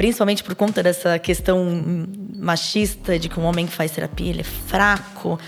[0.00, 4.44] Principalmente por conta dessa questão machista de que um homem que faz terapia ele é
[4.44, 5.38] fraco.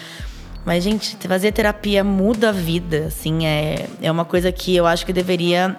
[0.62, 5.06] Mas, gente, fazer terapia muda a vida, assim, é, é uma coisa que eu acho
[5.06, 5.74] que deveria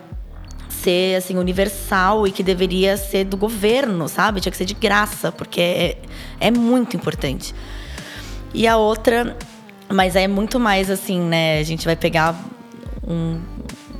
[0.70, 4.42] ser, assim, universal e que deveria ser do governo, sabe?
[4.42, 5.98] Tinha que ser de graça, porque é,
[6.40, 7.54] é muito importante.
[8.56, 9.38] E a outra,
[9.88, 11.60] mas é muito mais, assim, né?
[11.60, 12.36] A gente vai pegar
[13.08, 13.40] um,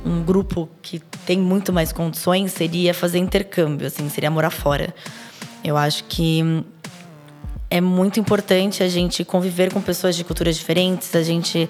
[0.04, 4.94] um grupo que tem muito mais condições seria fazer intercâmbio, assim, seria morar fora.
[5.62, 6.64] Eu acho que
[7.70, 11.68] é muito importante a gente conviver com pessoas de culturas diferentes, a gente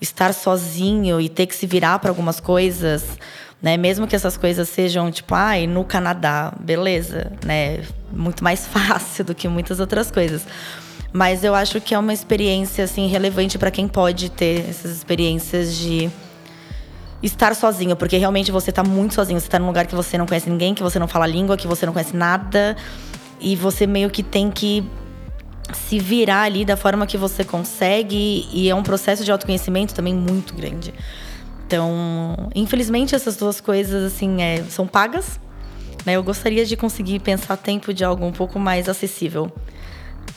[0.00, 3.04] estar sozinho e ter que se virar para algumas coisas,
[3.62, 3.76] né?
[3.76, 7.82] Mesmo que essas coisas sejam tipo, ai, no Canadá, beleza, né?
[8.10, 10.46] Muito mais fácil do que muitas outras coisas.
[11.12, 15.76] Mas eu acho que é uma experiência assim relevante para quem pode ter essas experiências
[15.76, 16.10] de
[17.22, 19.40] estar sozinho, porque realmente você tá muito sozinho.
[19.40, 21.66] Você tá num lugar que você não conhece ninguém, que você não fala língua, que
[21.66, 22.76] você não conhece nada.
[23.40, 24.84] E você meio que tem que
[25.72, 28.48] se virar ali da forma que você consegue.
[28.52, 30.92] E é um processo de autoconhecimento também muito grande.
[31.66, 35.40] Então, infelizmente, essas duas coisas, assim, é, são pagas.
[36.04, 36.12] Né?
[36.14, 39.50] Eu gostaria de conseguir pensar tempo de algo um pouco mais acessível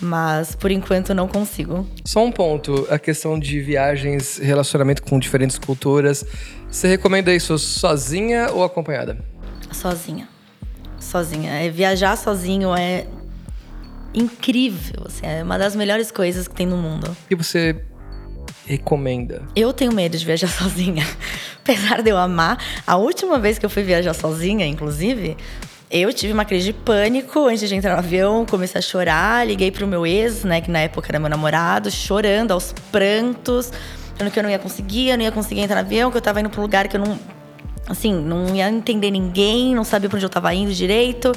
[0.02, 1.88] mas por enquanto não consigo.
[2.06, 6.26] Só um ponto, a questão de viagens, relacionamento com diferentes culturas.
[6.70, 9.18] Você recomenda isso sozinha ou acompanhada?
[9.72, 10.28] Sozinha.
[11.00, 11.52] Sozinha.
[11.52, 13.06] É, viajar sozinho é
[14.14, 17.16] incrível, assim, é uma das melhores coisas que tem no mundo.
[17.30, 17.84] E você
[18.66, 19.44] recomenda?
[19.56, 21.06] Eu tenho medo de viajar sozinha.
[21.62, 25.38] Apesar de eu amar, a última vez que eu fui viajar sozinha, inclusive,
[25.92, 29.72] eu tive uma crise de pânico antes de entrar no avião, comecei a chorar, liguei
[29.72, 33.72] pro meu ex, né, que na época era meu namorado, chorando aos prantos,
[34.16, 36.22] falando que eu não ia conseguir, eu não ia conseguir entrar no avião, que eu
[36.22, 37.18] tava indo pra um lugar que eu não
[37.88, 41.32] assim, não ia entender ninguém, não sabia para onde eu tava indo direito.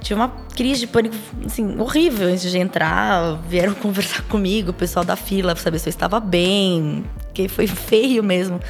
[0.00, 1.14] Tive uma crise de pânico,
[1.44, 3.38] assim, horrível antes de entrar.
[3.48, 7.68] Vieram conversar comigo, o pessoal da fila, pra saber se eu estava bem, que foi
[7.70, 8.60] feio mesmo.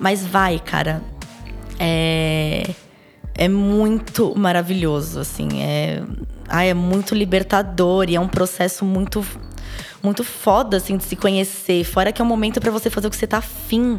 [0.00, 1.00] Mas vai, cara.
[1.78, 2.64] É
[3.36, 6.02] é muito maravilhoso, assim, é,
[6.48, 9.24] ai, é muito libertador e é um processo muito
[10.02, 13.10] muito foda assim de se conhecer, fora que é um momento para você fazer o
[13.10, 13.98] que você tá afim.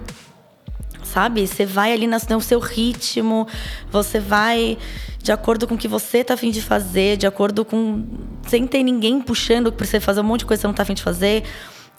[1.03, 1.47] Sabe?
[1.47, 3.47] Você vai ali no seu ritmo,
[3.91, 4.77] você vai
[5.21, 8.05] de acordo com o que você tá afim de fazer, de acordo com.
[8.47, 10.83] sem ter ninguém puxando pra você fazer um monte de coisa que você não tá
[10.83, 11.43] afim de fazer.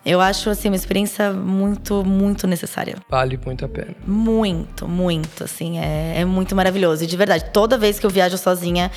[0.07, 2.95] Eu acho assim uma experiência muito, muito necessária.
[3.11, 3.93] Vale muito a pena.
[4.07, 7.03] Muito, muito, assim, é, é muito maravilhoso.
[7.03, 8.89] E de verdade, toda vez que eu viajo sozinha,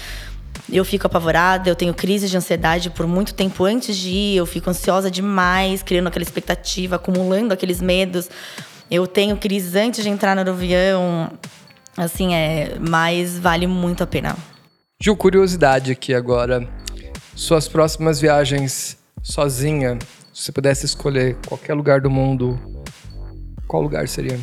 [0.72, 4.46] eu fico apavorada, eu tenho crise de ansiedade por muito tempo antes de ir, eu
[4.46, 8.30] fico ansiosa demais, criando aquela expectativa, acumulando aqueles medos.
[8.92, 11.32] Eu tenho crises antes de entrar no avião,
[11.98, 14.38] assim, é, mas vale muito a pena.
[15.02, 16.70] Gil, curiosidade aqui agora.
[17.36, 19.98] Suas próximas viagens sozinha,
[20.40, 22.58] se você pudesse escolher qualquer lugar do mundo,
[23.68, 24.40] qual lugar seria?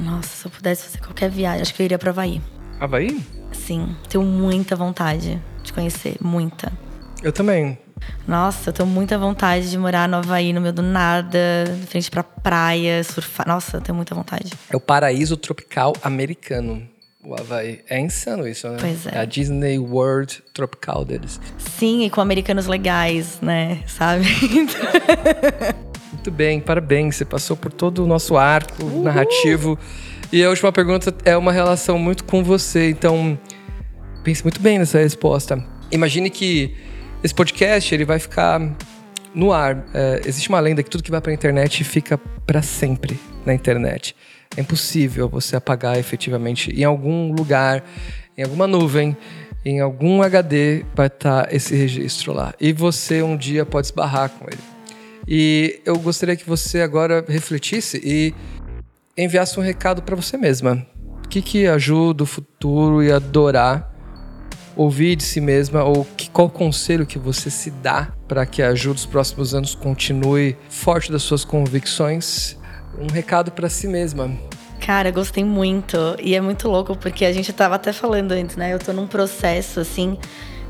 [0.00, 2.42] Nossa, se eu pudesse fazer qualquer viagem, acho que eu iria para Havaí.
[2.80, 3.24] Havaí?
[3.52, 6.72] Sim, tenho muita vontade de conhecer, muita.
[7.22, 7.78] Eu também.
[8.26, 11.38] Nossa, eu tenho muita vontade de morar no Havaí, no meio do nada,
[11.86, 13.46] frente pra praia, surfar.
[13.46, 14.54] Nossa, eu tenho muita vontade.
[14.68, 16.84] É o paraíso tropical americano.
[17.22, 17.80] O Havaí.
[17.88, 18.78] É insano isso, né?
[18.80, 19.10] Pois é.
[19.14, 19.18] é.
[19.18, 21.40] a Disney World tropical deles.
[21.58, 23.82] Sim, e com americanos legais, né?
[23.86, 24.24] Sabe?
[26.12, 27.16] Muito bem, parabéns.
[27.16, 29.02] Você passou por todo o nosso arco Uhul.
[29.02, 29.78] narrativo.
[30.32, 33.36] E a última pergunta é uma relação muito com você, então
[34.22, 35.64] pense muito bem nessa resposta.
[35.90, 36.76] Imagine que
[37.22, 38.60] esse podcast ele vai ficar
[39.34, 39.84] no ar.
[39.92, 42.16] É, existe uma lenda que tudo que vai para a internet fica
[42.46, 44.14] para sempre na internet.
[44.56, 47.84] É impossível você apagar efetivamente em algum lugar,
[48.36, 49.16] em alguma nuvem,
[49.64, 52.54] em algum HD vai estar tá esse registro lá.
[52.60, 54.60] E você um dia pode esbarrar com ele.
[55.28, 58.34] E eu gostaria que você agora refletisse e
[59.16, 60.84] enviasse um recado para você mesma.
[61.24, 63.90] O que, que ajuda o futuro e adorar
[64.76, 69.00] ouvir de si mesma ou que, qual conselho que você se dá para que ajude
[69.00, 72.59] os próximos anos continue forte das suas convicções?
[72.98, 74.30] Um recado para si mesma.
[74.80, 75.96] Cara, gostei muito.
[76.22, 78.72] E é muito louco porque a gente tava até falando antes, né?
[78.72, 80.18] Eu tô num processo assim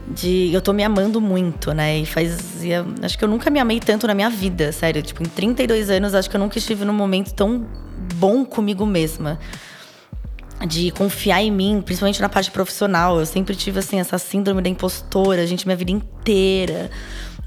[0.09, 1.99] de eu tô me amando muito, né?
[1.99, 5.27] E fazia, acho que eu nunca me amei tanto na minha vida, sério, tipo, em
[5.27, 7.67] 32 anos acho que eu nunca estive num momento tão
[8.17, 9.39] bom comigo mesma
[10.67, 13.19] de confiar em mim, principalmente na parte profissional.
[13.19, 16.91] Eu sempre tive assim essa síndrome da impostora, gente minha vida inteira,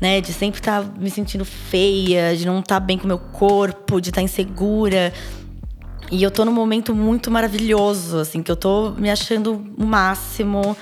[0.03, 3.07] né, de sempre estar tá me sentindo feia, de não estar tá bem com o
[3.07, 5.13] meu corpo, de estar tá insegura.
[6.11, 10.75] E eu tô num momento muito maravilhoso, assim, que eu tô me achando o máximo.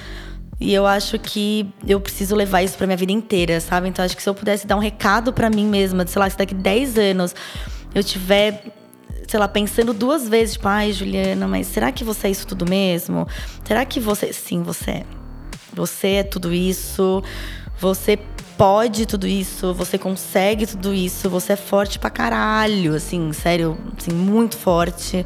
[0.59, 3.89] E eu acho que eu preciso levar isso pra minha vida inteira, sabe?
[3.89, 6.27] Então acho que se eu pudesse dar um recado para mim mesma, de, sei lá,
[6.27, 7.35] se daqui 10 anos
[7.93, 8.73] eu tiver
[9.27, 12.67] sei lá, pensando duas vezes, tipo, ai, Juliana, mas será que você é isso tudo
[12.67, 13.27] mesmo?
[13.63, 14.33] Será que você.
[14.33, 15.03] Sim, você é.
[15.73, 17.23] Você é tudo isso.
[17.79, 18.19] Você
[18.61, 24.11] pode tudo isso, você consegue tudo isso, você é forte pra caralho, assim, sério, assim,
[24.11, 25.25] muito forte.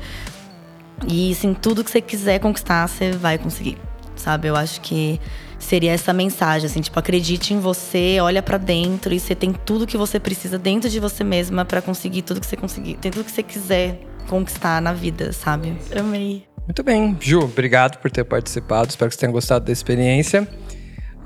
[1.05, 3.77] E assim, tudo que você quiser conquistar, você vai conseguir.
[4.15, 4.47] Sabe?
[4.47, 5.19] Eu acho que
[5.59, 9.85] seria essa mensagem, assim, tipo, acredite em você, olha para dentro e você tem tudo
[9.85, 13.25] que você precisa dentro de você mesma para conseguir tudo que você conseguir, tem tudo
[13.25, 15.75] que você quiser conquistar na vida, sabe?
[15.93, 16.45] Amei.
[16.65, 20.47] Muito bem, Ju, obrigado por ter participado, espero que você tenha gostado da experiência.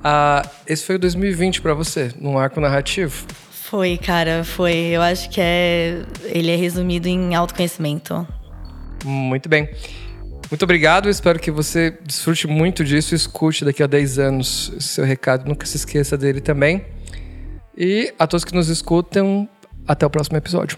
[0.03, 3.25] Ah, esse foi o 2020 para você, num arco narrativo?
[3.51, 4.73] Foi, cara, foi.
[4.73, 6.01] Eu acho que é.
[6.25, 8.27] Ele é resumido em autoconhecimento.
[9.03, 9.69] Muito bem.
[10.49, 15.05] Muito obrigado, espero que você desfrute muito disso e escute daqui a 10 anos seu
[15.05, 15.47] recado.
[15.47, 16.83] Nunca se esqueça dele também.
[17.77, 19.47] E a todos que nos escutam,
[19.87, 20.77] até o próximo episódio.